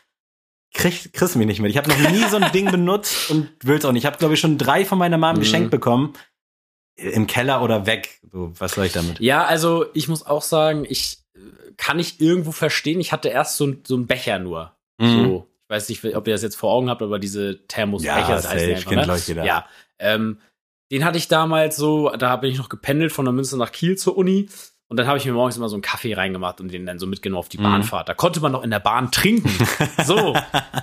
[0.73, 1.71] krieg, kriegst du mich nicht mit.
[1.71, 4.03] Ich habe noch nie so ein Ding benutzt und will's auch nicht.
[4.03, 5.39] Ich habe, glaube ich, schon drei von meiner Mom mhm.
[5.39, 6.13] geschenkt bekommen.
[6.95, 8.19] Im Keller oder weg.
[8.31, 9.19] So, was soll ich damit?
[9.19, 11.39] Ja, also ich muss auch sagen, ich äh,
[11.77, 12.99] kann ich irgendwo verstehen.
[12.99, 14.75] Ich hatte erst so, so einen Becher nur.
[14.99, 15.23] Mhm.
[15.23, 18.27] So, ich weiß nicht, ob ihr das jetzt vor Augen habt, aber diese Thermosbecher, ja,
[18.27, 19.21] das heißt einfach, kennt ne?
[19.25, 19.45] jeder.
[19.45, 19.65] Ja,
[19.97, 20.39] ähm,
[20.91, 23.97] den hatte ich damals so, da bin ich noch gependelt von der Münster nach Kiel
[23.97, 24.49] zur Uni.
[24.87, 27.07] Und dann habe ich mir morgens immer so einen Kaffee reingemacht und den dann so
[27.07, 27.63] mitgenommen auf die mhm.
[27.63, 28.09] Bahnfahrt.
[28.09, 29.49] Da konnte man noch in der Bahn trinken.
[30.03, 30.35] So,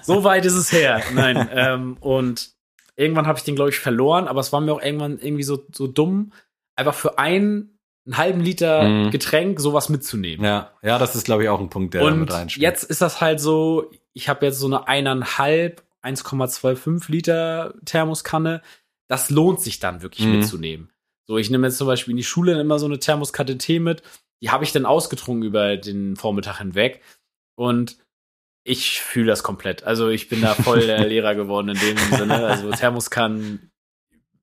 [0.03, 1.03] so weit ist es her.
[1.15, 2.51] Nein, ähm, und
[2.97, 5.67] irgendwann habe ich den, glaube ich, verloren, aber es war mir auch irgendwann irgendwie so,
[5.73, 6.33] so dumm,
[6.77, 9.11] einfach für einen, einen halben Liter mhm.
[9.11, 10.45] Getränk sowas mitzunehmen.
[10.45, 12.63] Ja, ja, das ist, glaube ich, auch ein Punkt, der und damit reinspielt.
[12.63, 18.63] Jetzt ist das halt so, ich habe jetzt so eine eineinhalb, 1,25 Liter Thermoskanne.
[19.07, 20.39] Das lohnt sich dann wirklich mhm.
[20.39, 20.91] mitzunehmen.
[21.31, 24.03] So, ich nehme jetzt zum Beispiel in die Schule immer so eine Thermoskatte Tee mit.
[24.43, 27.03] Die habe ich dann ausgetrunken über den Vormittag hinweg.
[27.55, 27.99] Und
[28.65, 29.85] ich fühle das komplett.
[29.85, 32.49] Also ich bin da voll der Lehrer geworden in dem Sinne.
[32.49, 33.71] Also Thermoskannen,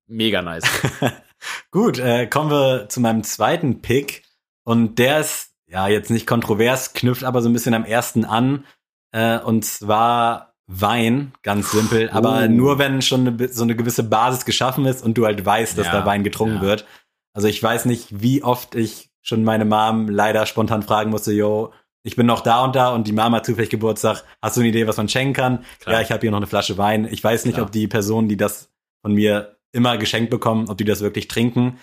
[0.06, 0.64] mega nice.
[1.72, 4.24] Gut, äh, kommen wir zu meinem zweiten Pick.
[4.64, 8.66] Und der ist ja jetzt nicht kontrovers, knüpft aber so ein bisschen am ersten an.
[9.12, 12.48] Äh, und zwar Wein, ganz simpel, aber oh.
[12.50, 15.88] nur wenn schon eine, so eine gewisse Basis geschaffen ist und du halt weißt, dass
[15.88, 16.62] ja, da Wein getrunken ja.
[16.62, 16.86] wird.
[17.34, 21.72] Also ich weiß nicht, wie oft ich schon meine Mom leider spontan fragen musste, yo,
[22.04, 24.70] ich bin noch da und da und die Mama hat zufällig Geburtstag, hast du eine
[24.70, 25.66] Idee, was man schenken kann?
[25.80, 25.96] Klar.
[25.96, 27.08] Ja, ich habe hier noch eine Flasche Wein.
[27.12, 27.68] Ich weiß nicht, Klar.
[27.68, 28.70] ob die Personen, die das
[29.02, 31.80] von mir immer geschenkt bekommen, ob die das wirklich trinken.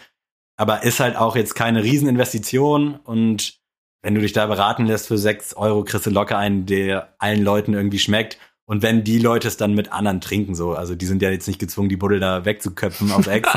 [0.57, 3.59] Aber ist halt auch jetzt keine Rieseninvestition und
[4.03, 7.43] wenn du dich da beraten lässt für sechs Euro, kriegst du locker einen, der allen
[7.43, 8.39] Leuten irgendwie schmeckt.
[8.67, 11.47] Und wenn die Leute es dann mit anderen trinken, so, also die sind ja jetzt
[11.47, 13.49] nicht gezwungen, die Buddel da wegzuköpfen aus Ex.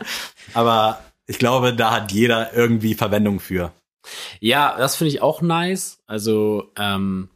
[0.54, 3.72] Aber ich glaube, da hat jeder irgendwie Verwendung für.
[4.40, 5.98] Ja, das finde ich auch nice.
[6.06, 7.28] Also, ähm,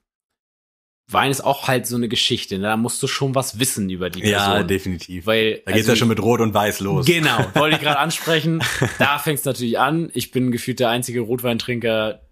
[1.09, 2.59] Wein ist auch halt so eine Geschichte.
[2.59, 2.65] Ne?
[2.65, 4.55] Da musst du schon was wissen über die Person.
[4.55, 5.27] Ja, definitiv.
[5.27, 7.07] Weil, da geht's also, ja schon mit Rot und Weiß los.
[7.07, 8.63] Genau, wollte ich gerade ansprechen.
[8.99, 10.11] Da fängt's natürlich an.
[10.15, 12.23] Ich bin gefühlt der einzige Rotweintrinker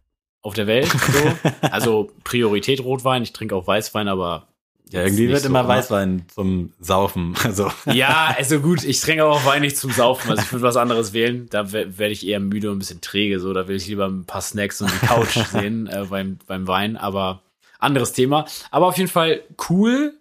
[0.42, 0.88] auf der Welt.
[0.90, 1.50] So.
[1.68, 3.22] Also Priorität Rotwein.
[3.22, 4.48] Ich trinke auch Weißwein, aber
[4.94, 7.34] ja, irgendwie wird so immer Weißwein zum Saufen.
[7.42, 7.70] Also.
[7.92, 10.30] Ja, also gut, ich trinke auch Wein nicht zum Saufen.
[10.30, 11.48] Also ich würde was anderes wählen.
[11.50, 13.40] Da werde ich eher müde und ein bisschen träge.
[13.40, 16.68] So, da will ich lieber ein paar Snacks und die Couch sehen äh, beim, beim
[16.68, 16.96] Wein.
[16.96, 17.42] Aber
[17.78, 18.46] anderes Thema.
[18.70, 20.14] Aber auf jeden Fall cool.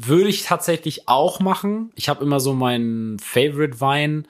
[0.00, 1.90] Würde ich tatsächlich auch machen.
[1.96, 4.28] Ich habe immer so meinen Favorite Wein.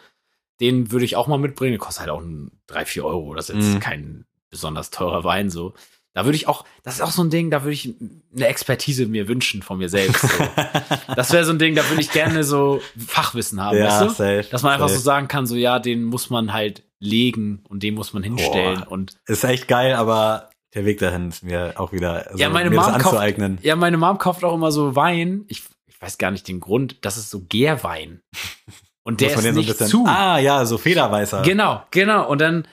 [0.60, 1.72] Den würde ich auch mal mitbringen.
[1.72, 2.22] Der kostet halt auch
[2.66, 3.34] drei, vier Euro.
[3.34, 3.80] Das ist jetzt mm.
[3.80, 5.74] kein besonders teurer Wein so.
[6.18, 7.94] Da würde ich auch, das ist auch so ein Ding, da würde ich
[8.34, 10.22] eine Expertise mir wünschen von mir selbst.
[10.22, 10.28] So.
[11.14, 14.08] das wäre so ein Ding, da würde ich gerne so Fachwissen haben, ja, weißt du?
[14.08, 14.98] Safe, Dass man einfach safe.
[14.98, 18.80] so sagen kann, so ja, den muss man halt legen und den muss man hinstellen
[18.80, 22.50] Boah, und ist echt geil, aber der Weg dahin ist mir auch wieder also ja,
[22.50, 23.54] meine mir Mom anzueignen.
[23.54, 25.44] Kauft, ja, meine Mom kauft auch immer so Wein.
[25.46, 26.96] Ich, ich weiß gar nicht den Grund.
[27.02, 28.22] Das ist so Gärwein.
[29.04, 30.04] Und der ist nicht so bisschen, zu.
[30.06, 31.40] Ah, ja, so Federweißer.
[31.40, 32.28] Genau, genau.
[32.28, 32.68] Und dann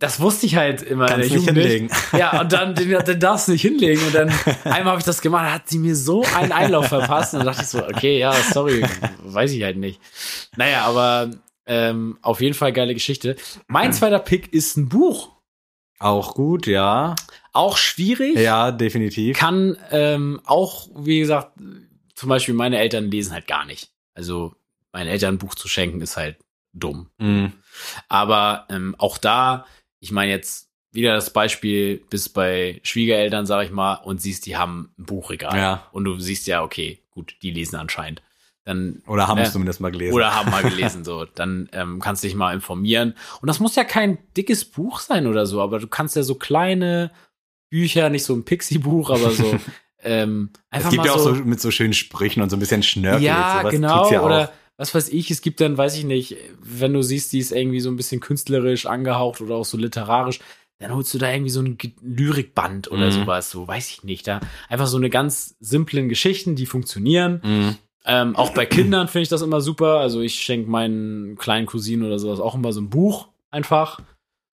[0.00, 1.90] das wusste ich halt immer Kannst in der Jugend nicht hinlegen.
[2.18, 4.02] Ja, und dann den, den darfst du nicht hinlegen.
[4.06, 4.28] Und dann
[4.64, 7.34] einmal habe ich das gemacht, hat sie mir so einen Einlauf verpasst.
[7.34, 8.82] Und dann dachte ich so, okay, ja, sorry,
[9.22, 10.00] weiß ich halt nicht.
[10.56, 11.30] Naja, aber
[11.66, 13.36] ähm, auf jeden Fall geile Geschichte.
[13.68, 15.32] Mein zweiter Pick ist ein Buch.
[15.98, 17.14] Auch gut, ja.
[17.52, 18.36] Auch schwierig.
[18.36, 19.36] Ja, definitiv.
[19.36, 21.52] Kann ähm, auch, wie gesagt,
[22.14, 23.90] zum Beispiel meine Eltern lesen halt gar nicht.
[24.14, 24.54] Also
[24.92, 26.38] meinen Eltern ein Buch zu schenken ist halt
[26.72, 27.10] dumm.
[27.18, 27.52] Mhm.
[28.08, 29.66] Aber ähm, auch da
[30.00, 34.56] ich meine jetzt wieder das Beispiel, bis bei Schwiegereltern, sag ich mal, und siehst, die
[34.56, 35.56] haben ein Buchregal.
[35.56, 35.86] Ja.
[35.92, 38.22] Und du siehst ja, okay, gut, die lesen anscheinend.
[38.64, 40.14] Dann, oder haben äh, es zumindest mal gelesen.
[40.14, 41.24] Oder haben mal gelesen, so.
[41.24, 43.14] Dann ähm, kannst du dich mal informieren.
[43.40, 46.34] Und das muss ja kein dickes Buch sein oder so, aber du kannst ja so
[46.34, 47.10] kleine
[47.70, 49.58] Bücher, nicht so ein Pixie-Buch, aber so.
[50.02, 52.60] ähm, einfach es gibt mal ja auch so, mit so schönen Sprüchen und so ein
[52.60, 53.22] bisschen Schnörkel.
[53.22, 54.10] Ja, genau.
[54.10, 57.38] Ja oder was weiß ich, es gibt dann, weiß ich nicht, wenn du siehst, die
[57.38, 60.40] ist irgendwie so ein bisschen künstlerisch angehaucht oder auch so literarisch,
[60.78, 63.10] dann holst du da irgendwie so ein Lyrikband oder mhm.
[63.10, 64.26] sowas, so weiß ich nicht.
[64.26, 67.42] Da einfach so eine ganz simplen Geschichten, die funktionieren.
[67.44, 67.76] Mhm.
[68.06, 69.98] Ähm, auch bei Kindern finde ich das immer super.
[69.98, 74.00] Also ich schenke meinen kleinen Cousinen oder sowas auch immer so ein Buch einfach.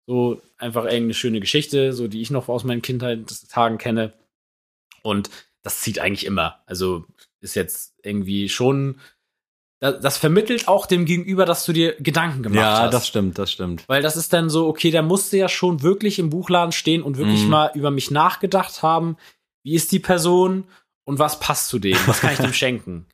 [0.08, 4.12] So einfach irgendeine schöne Geschichte, so die ich noch aus meinen Kindheitstagen kenne.
[5.02, 5.30] Und
[5.62, 6.62] das zieht eigentlich immer.
[6.66, 7.04] Also
[7.40, 8.98] ist jetzt irgendwie schon.
[9.92, 12.78] Das, vermittelt auch dem Gegenüber, dass du dir Gedanken gemacht ja, hast.
[12.80, 13.84] Ja, das stimmt, das stimmt.
[13.88, 17.16] Weil das ist dann so, okay, der musste ja schon wirklich im Buchladen stehen und
[17.18, 17.50] wirklich Mhm.
[17.50, 19.16] mal über mich nachgedacht haben.
[19.62, 20.64] Wie ist die Person
[21.04, 21.96] und was passt zu dem?
[22.06, 23.06] Was kann ich dem schenken?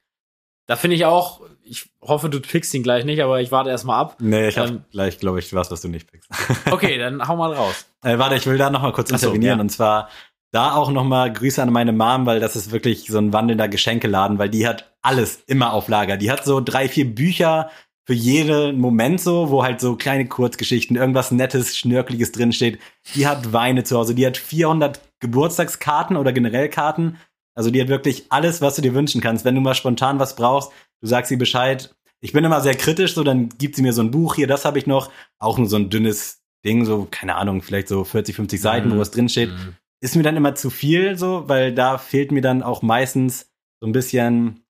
[0.67, 3.85] Da finde ich auch, ich hoffe, du pickst ihn gleich nicht, aber ich warte erst
[3.85, 4.17] mal ab.
[4.21, 6.29] Nee, ich habe Ähm, gleich, glaube ich, was, was du nicht pickst.
[6.71, 7.87] Okay, dann hau mal raus.
[8.03, 9.59] Äh, warte, ich will da noch mal kurz Ach so, intervenieren.
[9.59, 9.63] ja.
[9.63, 10.09] Und zwar
[10.53, 13.69] da auch noch mal Grüße an meine Mom, weil das ist wirklich so ein wandelnder
[13.69, 16.17] Geschenkeladen, weil die hat alles immer auf Lager.
[16.17, 17.71] Die hat so drei, vier Bücher
[18.05, 22.79] für jeden Moment so, wo halt so kleine Kurzgeschichten, irgendwas Nettes, Schnörkeliges drinsteht.
[23.15, 24.15] Die hat Weine zu Hause.
[24.15, 27.17] Die hat 400 Geburtstagskarten oder generell Karten.
[27.55, 29.45] Also die hat wirklich alles, was du dir wünschen kannst.
[29.45, 31.95] Wenn du mal spontan was brauchst, du sagst ihr Bescheid.
[32.21, 34.65] Ich bin immer sehr kritisch, so dann gibt sie mir so ein Buch hier, das
[34.65, 38.37] habe ich noch, auch nur so ein dünnes Ding, so keine Ahnung, vielleicht so 40,
[38.37, 38.95] 50 Seiten, Mhm.
[38.95, 39.51] wo was drin steht.
[39.51, 39.75] Mhm.
[40.03, 43.87] Ist mir dann immer zu viel, so, weil da fehlt mir dann auch meistens so
[43.87, 44.65] ein bisschen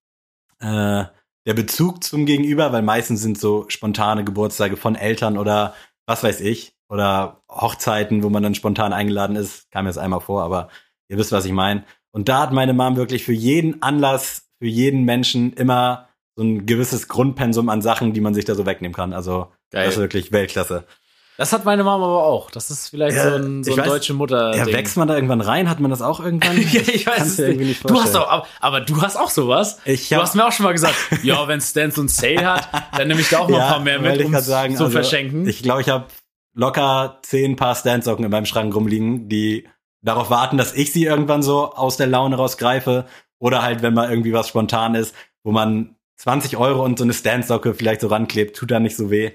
[0.59, 1.05] äh,
[1.45, 5.73] der Bezug zum Gegenüber, weil meistens sind so spontane Geburtstage von Eltern oder
[6.05, 10.43] was weiß ich oder Hochzeiten, wo man dann spontan eingeladen ist, kam jetzt einmal vor,
[10.43, 10.69] aber
[11.09, 11.83] ihr wisst, was ich meine.
[12.11, 16.65] Und da hat meine Mom wirklich für jeden Anlass, für jeden Menschen immer so ein
[16.65, 19.13] gewisses Grundpensum an Sachen, die man sich da so wegnehmen kann.
[19.13, 19.85] Also Geil.
[19.85, 20.85] das ist wirklich Weltklasse.
[21.37, 22.51] Das hat meine Mama aber auch.
[22.51, 24.55] Das ist vielleicht Ja, so ein, so ein weiß- deutsche Mutter.
[24.55, 25.69] Ja, wächst man da irgendwann rein?
[25.69, 26.57] Hat man das auch irgendwann?
[26.71, 27.59] ja, ich weiß es nicht.
[27.59, 29.79] nicht Du hast auch, aber, aber du hast auch sowas.
[29.85, 32.45] Ich Du hab- hast mir auch schon mal gesagt, ja, wenn Stan so ein Sale
[32.45, 32.67] hat,
[32.97, 34.93] dann nehme ich da auch mal ein paar mehr mit, ich um sagen, zu also,
[34.93, 35.47] verschenken.
[35.47, 36.05] Ich glaube, ich habe
[36.53, 39.67] locker zehn Paar Standsocken in meinem Schrank rumliegen, die
[40.01, 43.05] darauf warten, dass ich sie irgendwann so aus der Laune rausgreife.
[43.39, 45.13] Oder halt, wenn mal irgendwie was spontan ist,
[45.43, 49.09] wo man 20 Euro und so eine Standsocke vielleicht so ranklebt, tut da nicht so
[49.11, 49.31] weh.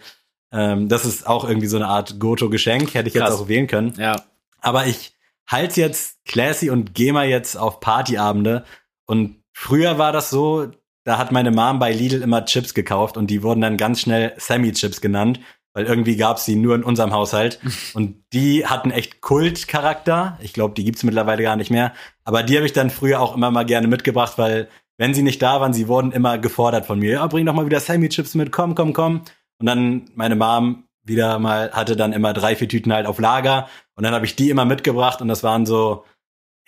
[0.53, 3.41] Ähm, das ist auch irgendwie so eine Art Goto-Geschenk, hätte ich jetzt Krass.
[3.41, 3.95] auch wählen können.
[3.99, 4.17] ja,
[4.61, 5.13] Aber ich
[5.47, 8.65] halte jetzt classy und gehe mal jetzt auf Partyabende.
[9.07, 10.69] Und früher war das so,
[11.05, 14.35] da hat meine Mom bei Lidl immer Chips gekauft und die wurden dann ganz schnell
[14.37, 15.41] Sammy-Chips genannt,
[15.73, 17.61] weil irgendwie gab's die nur in unserem Haushalt.
[17.95, 20.37] Und die hatten echt Kultcharakter.
[20.41, 21.93] Ich glaube, die gibt's mittlerweile gar nicht mehr.
[22.25, 25.41] Aber die habe ich dann früher auch immer mal gerne mitgebracht, weil wenn sie nicht
[25.41, 27.13] da waren, sie wurden immer gefordert von mir.
[27.13, 29.23] Ja, bring doch mal wieder Sammy-Chips mit, komm, komm, komm.
[29.61, 33.69] Und dann meine Mom wieder mal hatte dann immer drei, vier Tüten halt auf Lager.
[33.95, 36.05] Und dann habe ich die immer mitgebracht und das waren so,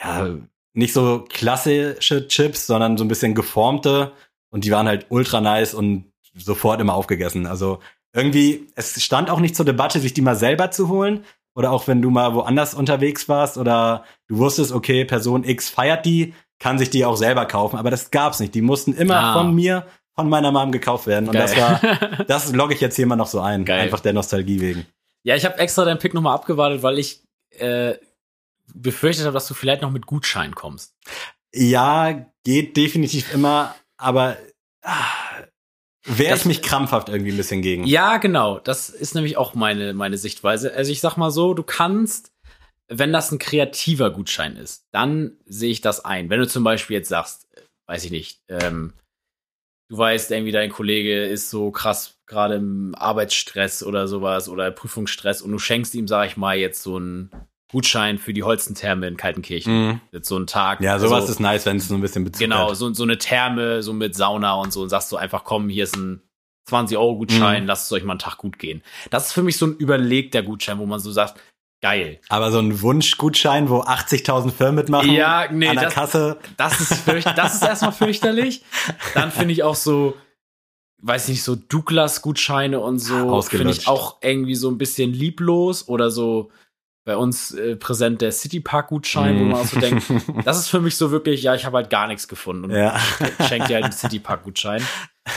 [0.03, 0.29] ja,
[0.73, 4.13] nicht so klassische Chips, sondern so ein bisschen geformte
[4.51, 6.05] und die waren halt ultra nice und
[6.37, 7.47] sofort immer aufgegessen.
[7.47, 7.81] Also
[8.15, 11.25] irgendwie, es stand auch nicht zur Debatte, sich die mal selber zu holen.
[11.57, 16.07] Oder auch wenn du mal woanders unterwegs warst oder du wusstest, okay, Person X feiert
[16.07, 17.77] die, kann sich die auch selber kaufen.
[17.77, 18.55] Aber das gab's nicht.
[18.55, 19.33] Die mussten immer Ah.
[19.35, 19.85] von mir,
[20.17, 21.29] von meiner Mom gekauft werden.
[21.29, 22.25] Und das war, Geil.
[22.29, 23.65] das logge ich jetzt hier mal noch so ein.
[23.65, 23.81] Geil.
[23.81, 24.87] Einfach der Nostalgie wegen.
[25.23, 27.23] ja, ich habe extra deinen Pick nochmal abgewartet, weil ich
[27.59, 27.95] äh,
[28.75, 30.95] befürchtet habe, dass du vielleicht noch mit Gutschein kommst.
[31.55, 34.37] Ja, geht definitiv immer, aber
[34.83, 35.45] ah,
[36.05, 37.85] wehre ich mich krampfhaft irgendwie ein bisschen gegen.
[37.85, 38.59] Ja, genau.
[38.59, 40.75] Das ist nämlich auch meine, meine Sichtweise.
[40.75, 42.33] Also ich sag mal so, du kannst,
[42.89, 46.31] wenn das ein kreativer Gutschein ist, dann sehe ich das ein.
[46.31, 48.95] Wenn du zum Beispiel jetzt sagst, äh, weiß ich nicht, ähm,
[49.91, 55.43] du weißt irgendwie, dein Kollege ist so krass gerade im Arbeitsstress oder sowas oder Prüfungsstress
[55.43, 57.31] und du schenkst ihm, sag ich mal, jetzt so einen
[57.73, 59.73] Gutschein für die Holzentherme in Kaltenkirchen.
[59.89, 60.01] Mhm.
[60.13, 60.81] Jetzt so einen Tag.
[60.81, 62.77] Ja, sowas also- ist nice, wenn es so ein bisschen Bezug Genau, hat.
[62.77, 65.85] so, so eine Therme, so mit Sauna und so und sagst du einfach, komm, hier
[65.85, 66.23] ist ein
[66.69, 67.67] 20-Euro-Gutschein, Mhm.
[67.69, 68.83] lasst es euch mal einen Tag gut gehen.
[69.11, 71.41] Das ist für mich so ein überlegter Gutschein, wo man so sagt,
[71.83, 72.21] geil.
[72.29, 76.39] Aber so ein Wunschgutschein, wo 80.000 Firmen mitmachen, Ja, nee, an der das- Kasse.
[76.57, 78.63] Das ist, fürcht das ist erstmal fürchterlich.
[79.15, 80.15] Dann finde ich auch so,
[81.03, 86.11] weiß nicht, so Douglas-Gutscheine und so, finde ich auch irgendwie so ein bisschen lieblos oder
[86.11, 86.51] so
[87.07, 89.51] bei uns äh, präsent der Citypark-Gutschein, wo Mhm.
[89.53, 90.05] man auch so denkt,
[90.45, 92.65] das ist für mich so wirklich, ja, ich habe halt gar nichts gefunden.
[92.65, 92.99] Und Ja.
[93.49, 94.83] schenkt dir halt einen Citypark-Gutschein.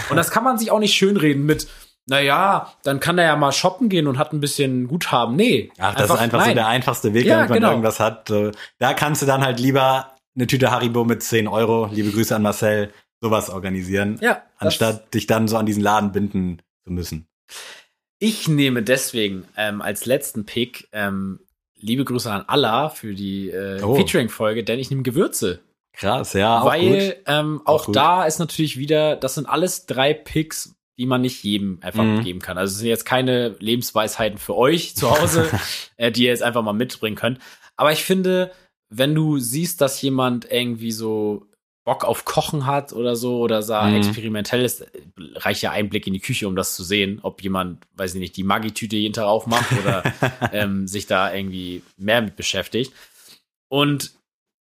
[0.10, 1.68] Und das kann man sich auch nicht schönreden mit,
[2.08, 5.36] naja, dann kann er ja mal shoppen gehen und hat ein bisschen Guthaben.
[5.36, 5.72] Nee.
[5.78, 6.56] Ach, das ist einfach so nein.
[6.56, 7.70] der einfachste Weg, Ja, damit man genau.
[7.72, 8.28] irgendwas hat.
[8.30, 12.36] So, Da kannst du dann halt lieber eine Tüte Haribo mit 10 Euro, liebe Grüße
[12.36, 12.92] an Marcel,
[13.22, 17.28] sowas organisieren, Ja, anstatt dich dann so an diesen Laden binden zu müssen.
[18.20, 21.40] Ich nehme deswegen ähm, als letzten Pick ähm,
[21.80, 23.96] liebe Grüße an Allah für die äh, Oh.
[23.96, 25.60] Featuring-Folge, denn ich nehme Gewürze.
[25.94, 27.18] Krass, ja, auch weil gut.
[27.28, 27.96] ähm, Auch auch, gut.
[27.96, 32.24] da ist natürlich wieder, das sind alles drei Picks, die man nicht jedem einfach Mhm.
[32.24, 32.58] geben kann.
[32.58, 35.50] Also es sind jetzt keine Lebensweisheiten für euch zu Hause,
[35.98, 37.40] äh, die ihr jetzt einfach mal mitbringen könnt.
[37.76, 38.52] Aber ich finde,
[38.90, 41.48] wenn du siehst, dass jemand irgendwie so
[41.84, 43.96] Bock auf Kochen hat oder so oder sah mhm.
[43.96, 44.86] experimentell ist,
[45.36, 48.38] reicht ja Einblick in die Küche, um das zu sehen, ob jemand, weiß ich nicht,
[48.38, 50.04] die Maggi-Tüte jeden Tag aufmacht oder
[50.54, 52.94] ähm, sich da irgendwie mehr mit beschäftigt.
[53.68, 54.14] Und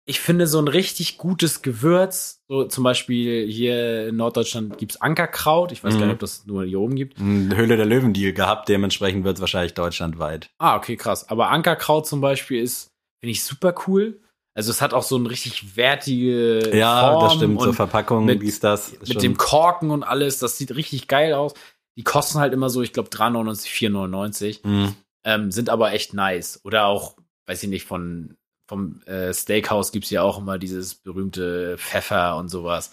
[0.06, 5.72] ich finde so ein richtig gutes Gewürz, so zum Beispiel hier in Norddeutschland gibt's Ankerkraut.
[5.72, 6.00] Ich weiß mhm.
[6.00, 7.20] gar nicht, ob das nur hier oben gibt.
[7.20, 10.50] Höhle der Löwen-Deal gehabt, dementsprechend wird's wahrscheinlich deutschlandweit.
[10.58, 11.30] Ah, okay, krass.
[11.30, 14.20] Aber Ankerkraut zum Beispiel ist, finde ich super cool.
[14.54, 18.42] Also es hat auch so ein richtig wertige Ja, Form das stimmt, so Verpackung, mit,
[18.42, 18.92] wie ist das?
[19.00, 19.22] Mit schon.
[19.22, 21.54] dem Korken und alles, das sieht richtig geil aus.
[21.98, 24.68] Die kosten halt immer so, ich glaube, 3,99, 4,99.
[24.68, 24.96] Mhm.
[25.24, 26.60] Ähm, sind aber echt nice.
[26.64, 28.36] Oder auch, weiß ich nicht, von
[28.72, 32.92] vom äh, Steakhouse gibt's ja auch immer dieses berühmte Pfeffer und sowas.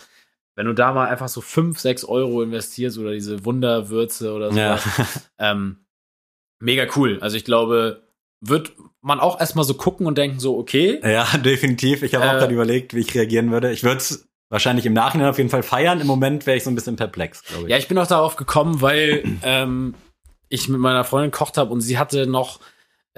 [0.57, 4.85] Wenn du da mal einfach so 5, 6 Euro investierst oder diese Wunderwürze oder sowas,
[5.39, 5.53] ja.
[5.53, 5.77] ähm,
[6.59, 7.19] mega cool.
[7.21, 8.03] Also ich glaube,
[8.41, 8.73] wird
[9.03, 10.99] man auch erstmal so gucken und denken so, okay.
[11.05, 12.03] Ja, definitiv.
[12.03, 13.71] Ich habe äh, auch gerade überlegt, wie ich reagieren würde.
[13.71, 16.01] Ich würde es wahrscheinlich im Nachhinein auf jeden Fall feiern.
[16.01, 17.71] Im Moment wäre ich so ein bisschen perplex, glaube ich.
[17.71, 19.95] Ja, ich bin auch darauf gekommen, weil ähm,
[20.49, 22.59] ich mit meiner Freundin gekocht habe und sie hatte noch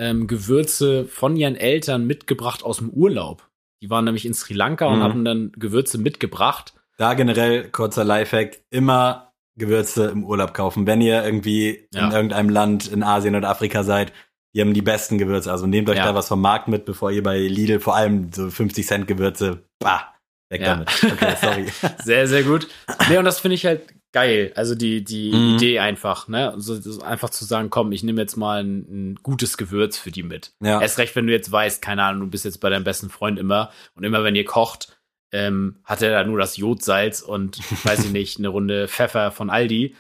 [0.01, 3.49] ähm, Gewürze von ihren Eltern mitgebracht aus dem Urlaub.
[3.83, 4.95] Die waren nämlich in Sri Lanka mhm.
[4.95, 6.75] und haben dann Gewürze mitgebracht.
[6.97, 10.87] Da generell kurzer Lifehack, immer Gewürze im Urlaub kaufen.
[10.87, 12.07] Wenn ihr irgendwie ja.
[12.07, 14.13] in irgendeinem Land in Asien oder Afrika seid,
[14.55, 15.53] die haben die besten Gewürze.
[15.53, 16.05] Also nehmt euch ja.
[16.05, 19.65] da was vom Markt mit, bevor ihr bei Lidl vor allem so 50 Cent Gewürze,
[19.79, 20.15] bah,
[20.49, 20.75] weg ja.
[20.75, 20.89] damit.
[21.05, 21.67] Okay, sorry.
[22.03, 22.69] sehr, sehr gut.
[23.09, 23.83] Nee, und das finde ich halt
[24.13, 24.53] geil.
[24.57, 25.55] Also die, die mhm.
[25.55, 26.53] Idee einfach, ne?
[26.53, 30.23] Also einfach zu sagen, komm, ich nehme jetzt mal ein, ein, gutes Gewürz für die
[30.23, 30.53] mit.
[30.61, 30.81] Ja.
[30.81, 33.39] Erst recht, wenn du jetzt weißt, keine Ahnung, du bist jetzt bei deinem besten Freund
[33.39, 35.01] immer und immer wenn ihr kocht,
[35.33, 39.51] ähm, hat er da nur das Jodsalz und weiß ich nicht, eine Runde Pfeffer von
[39.51, 39.95] Aldi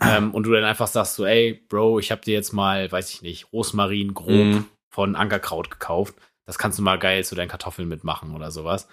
[0.00, 3.10] ähm, und du dann einfach sagst so, ey, Bro, ich habe dir jetzt mal, weiß
[3.12, 4.64] ich nicht, Rosmarin grob mm.
[4.90, 6.16] von Ankerkraut gekauft.
[6.44, 8.88] Das kannst du mal geil zu deinen Kartoffeln mitmachen oder sowas.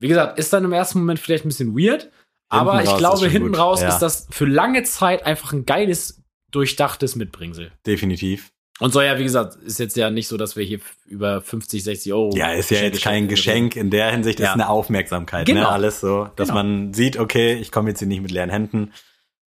[0.00, 2.10] Wie gesagt, ist dann im ersten Moment vielleicht ein bisschen weird,
[2.50, 3.58] aber ich glaube, hinten gut.
[3.58, 3.88] raus ja.
[3.88, 7.72] ist das für lange Zeit einfach ein geiles, durchdachtes Mitbringsel.
[7.86, 8.50] Definitiv.
[8.80, 11.84] Und so ja, wie gesagt, ist jetzt ja nicht so, dass wir hier über 50,
[11.84, 12.34] 60 Euro.
[12.34, 14.54] Ja, ist ja jetzt kein Geschenk in der Hinsicht, ist ja.
[14.54, 15.54] eine Aufmerksamkeit, ne?
[15.54, 15.66] genau.
[15.66, 15.72] ne?
[15.72, 16.62] Alles so, dass genau.
[16.62, 18.92] man sieht, okay, ich komme jetzt hier nicht mit leeren Händen.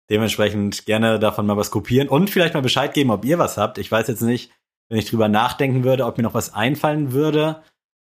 [0.09, 3.77] Dementsprechend gerne davon mal was kopieren und vielleicht mal Bescheid geben, ob ihr was habt.
[3.77, 4.51] Ich weiß jetzt nicht,
[4.89, 7.63] wenn ich drüber nachdenken würde, ob mir noch was einfallen würde.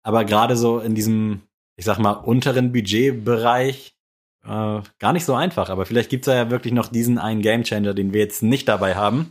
[0.03, 1.41] Aber gerade so in diesem,
[1.77, 3.96] ich sag mal, unteren Budgetbereich
[4.49, 5.69] äh, gar nicht so einfach.
[5.69, 9.31] Aber vielleicht gibt's ja wirklich noch diesen einen Gamechanger, den wir jetzt nicht dabei haben.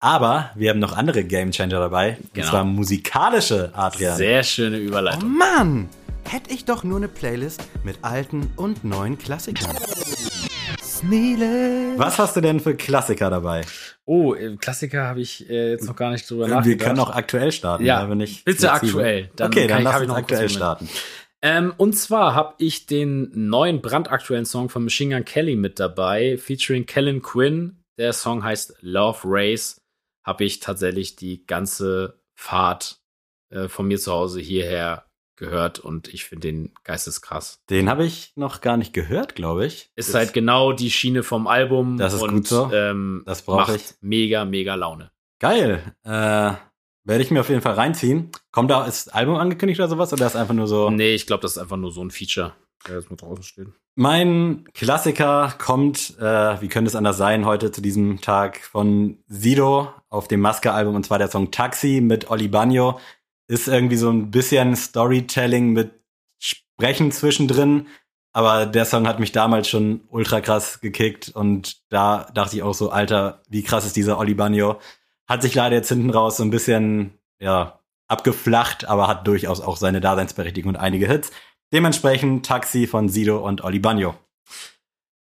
[0.00, 2.18] Aber wir haben noch andere Gamechanger dabei.
[2.32, 2.46] Genau.
[2.46, 4.16] Und zwar musikalische, Adrian.
[4.16, 5.22] Sehr schöne Überleitung.
[5.24, 5.88] Oh Mann!
[6.28, 9.76] Hätte ich doch nur eine Playlist mit alten und neuen Klassikern.
[11.04, 11.94] Nele.
[11.96, 13.62] Was hast du denn für Klassiker dabei?
[14.06, 16.66] Oh, Klassiker habe ich äh, jetzt noch gar nicht drüber nachgedacht.
[16.66, 17.84] Wir können auch aktuell starten.
[17.84, 19.30] Ja, wenn ich bitte aktuell.
[19.36, 20.88] Dann okay, dann lass uns aktuell starten.
[21.44, 26.38] Ähm, und zwar habe ich den neuen brandaktuellen Song von Machine Gun Kelly mit dabei,
[26.38, 27.84] featuring Kellen Quinn.
[27.98, 29.76] Der Song heißt Love Race.
[30.24, 33.02] Habe ich tatsächlich die ganze Fahrt
[33.50, 35.04] äh, von mir zu Hause hierher
[35.36, 37.62] gehört und ich finde den geisteskrass.
[37.68, 39.90] Den habe ich noch gar nicht gehört, glaube ich.
[39.96, 41.98] Ist, ist halt genau die Schiene vom Album.
[41.98, 42.72] Das ist und, gut so.
[42.72, 43.82] Ähm, das brauche ich.
[44.00, 45.10] Mega, mega Laune.
[45.40, 45.94] Geil.
[46.04, 46.54] Äh,
[47.04, 48.30] werde ich mir auf jeden Fall reinziehen.
[48.50, 50.12] Kommt da, ist das Album angekündigt oder sowas?
[50.12, 50.90] Oder ist einfach nur so?
[50.90, 52.52] Nee, ich glaube, das ist einfach nur so ein Feature,
[52.88, 53.68] der jetzt mal draußen steht.
[53.96, 59.92] Mein Klassiker kommt, äh, wie könnte es anders sein, heute zu diesem Tag von Sido
[60.08, 62.98] auf dem Maske-Album und zwar der Song Taxi mit Oli Bagno
[63.46, 65.92] ist irgendwie so ein bisschen Storytelling mit
[66.38, 67.86] Sprechen zwischendrin.
[68.32, 72.74] Aber der Song hat mich damals schon ultra krass gekickt und da dachte ich auch
[72.74, 74.80] so, Alter, wie krass ist dieser Oli Bagno.
[75.28, 79.76] Hat sich leider jetzt hinten raus so ein bisschen, ja, abgeflacht, aber hat durchaus auch
[79.76, 81.30] seine Daseinsberechtigung und einige Hits.
[81.72, 84.14] Dementsprechend Taxi von Sido und Oli Bagno.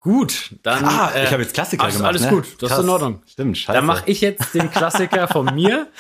[0.01, 0.85] Gut, dann.
[0.85, 2.07] Ah, äh, ich habe jetzt Klassiker ach, gemacht.
[2.07, 2.31] Alles ne?
[2.31, 2.79] gut, das Krass.
[2.79, 3.23] ist in Ordnung.
[3.27, 3.77] Stimmt, scheiße.
[3.77, 5.93] Dann mache ich jetzt den Klassiker von mir.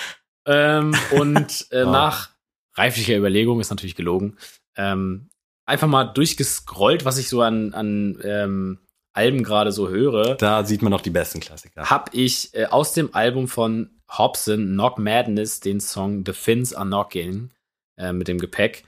[0.45, 1.90] Ähm, und äh, oh.
[1.90, 2.30] nach
[2.74, 4.36] reiflicher Überlegung ist natürlich gelogen.
[4.76, 5.28] Ähm,
[5.66, 8.78] einfach mal durchgescrollt, was ich so an, an ähm,
[9.12, 10.36] Alben gerade so höre.
[10.36, 11.90] Da sieht man noch die besten Klassiker.
[11.90, 16.86] Hab ich äh, aus dem Album von Hobson, Knock Madness, den Song The Fins Are
[16.86, 17.50] Knocking
[17.96, 18.84] äh, mit dem Gepäck.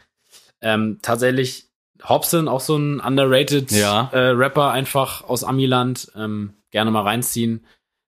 [0.61, 1.68] Ähm, tatsächlich
[2.03, 4.11] Hobson, auch so ein underrated ja.
[4.12, 6.11] äh, Rapper, einfach aus Amiland.
[6.16, 7.66] Ähm, gerne mal reinziehen.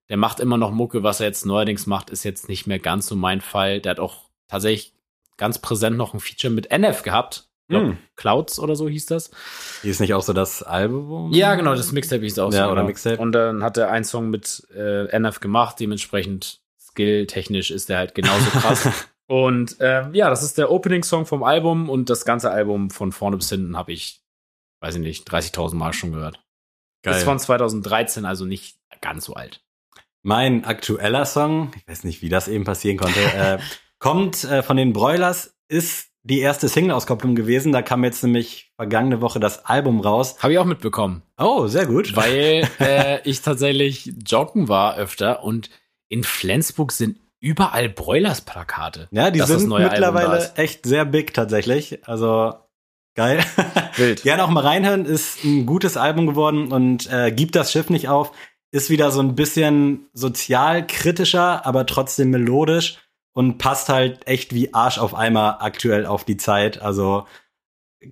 [0.09, 1.03] Der macht immer noch Mucke.
[1.03, 3.79] Was er jetzt neuerdings macht, ist jetzt nicht mehr ganz so mein Fall.
[3.79, 4.93] Der hat auch tatsächlich
[5.37, 7.46] ganz präsent noch ein Feature mit NF gehabt.
[7.67, 7.97] Glaub, mm.
[8.15, 9.31] Clouds oder so hieß das.
[9.81, 11.33] Hieß nicht auch so das Album?
[11.33, 12.71] Ja, genau, das Mixtape hieß auch ja, so.
[12.71, 12.87] Oder genau.
[12.87, 13.17] Mixtape.
[13.17, 18.15] Und dann hat er einen Song mit äh, NF gemacht, dementsprechend skill-technisch ist der halt
[18.15, 18.89] genauso krass.
[19.27, 23.37] und ähm, ja, das ist der Opening-Song vom Album und das ganze Album von vorne
[23.37, 24.23] bis hinten habe ich
[24.79, 26.43] weiß ich nicht, 30.000 Mal schon gehört.
[27.03, 27.15] Geil.
[27.15, 29.63] Ist von 2013, also nicht ganz so alt.
[30.23, 33.59] Mein aktueller Song, ich weiß nicht, wie das eben passieren konnte, äh,
[33.99, 37.71] kommt äh, von den Broilers, ist die erste Single-Auskopplung gewesen.
[37.71, 40.35] Da kam jetzt nämlich vergangene Woche das Album raus.
[40.39, 41.23] Habe ich auch mitbekommen.
[41.37, 42.15] Oh, sehr gut.
[42.15, 45.69] Weil äh, ich tatsächlich joggen war öfter und
[46.09, 49.07] in Flensburg sind überall Broilers-Plakate.
[49.11, 52.05] Ja, die sind mittlerweile echt sehr big tatsächlich.
[52.07, 52.55] Also
[53.15, 53.39] geil.
[53.95, 54.23] Wild.
[54.23, 55.05] Gerne auch mal reinhören.
[55.05, 58.31] Ist ein gutes Album geworden und äh, gibt das Schiff nicht auf.
[58.71, 62.97] Ist wieder so ein bisschen sozialkritischer, aber trotzdem melodisch
[63.37, 66.81] und passt halt echt wie Arsch auf Eimer aktuell auf die Zeit.
[66.81, 67.27] Also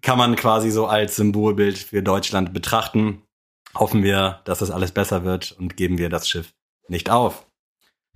[0.04, 3.24] kann man quasi so als Symbolbild für Deutschland betrachten.
[3.74, 6.54] Hoffen wir, dass das alles besser wird und geben wir das Schiff
[6.90, 7.48] nicht auf.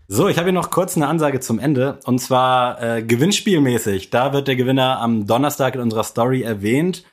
[0.07, 4.11] So, ich habe hier noch kurz eine Ansage zum Ende und zwar äh, gewinnspielmäßig.
[4.11, 7.05] Da wird der Gewinner am Donnerstag in unserer Story erwähnt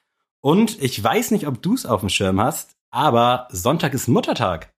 [0.42, 4.74] und ich weiß nicht, ob du es auf dem Schirm hast, aber Sonntag ist Muttertag.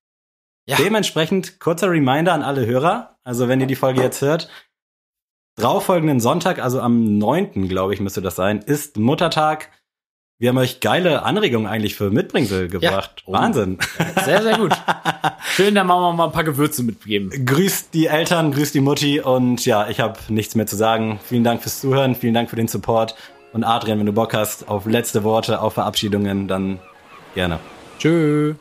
[0.68, 0.76] Ja.
[0.76, 3.18] Dementsprechend kurzer Reminder an alle Hörer.
[3.24, 4.48] Also wenn ihr die Folge jetzt hört,
[5.58, 9.70] Darauffolgenden Sonntag, also am 9., glaube ich, müsste das sein, ist Muttertag.
[10.40, 13.22] Wir haben euch geile Anregungen eigentlich für Mitbringsel gebracht.
[13.22, 13.24] Ja.
[13.26, 13.32] Oh.
[13.32, 13.78] Wahnsinn.
[14.24, 14.70] Sehr, sehr gut.
[15.56, 17.44] Schön, da machen wir mal ein paar Gewürze mitgeben.
[17.44, 21.18] Grüßt die Eltern, grüßt die Mutti und ja, ich habe nichts mehr zu sagen.
[21.24, 23.16] Vielen Dank fürs Zuhören, vielen Dank für den Support.
[23.52, 26.78] Und Adrian, wenn du Bock hast auf letzte Worte, auf Verabschiedungen, dann
[27.34, 27.58] gerne.
[27.98, 28.54] Tschüss.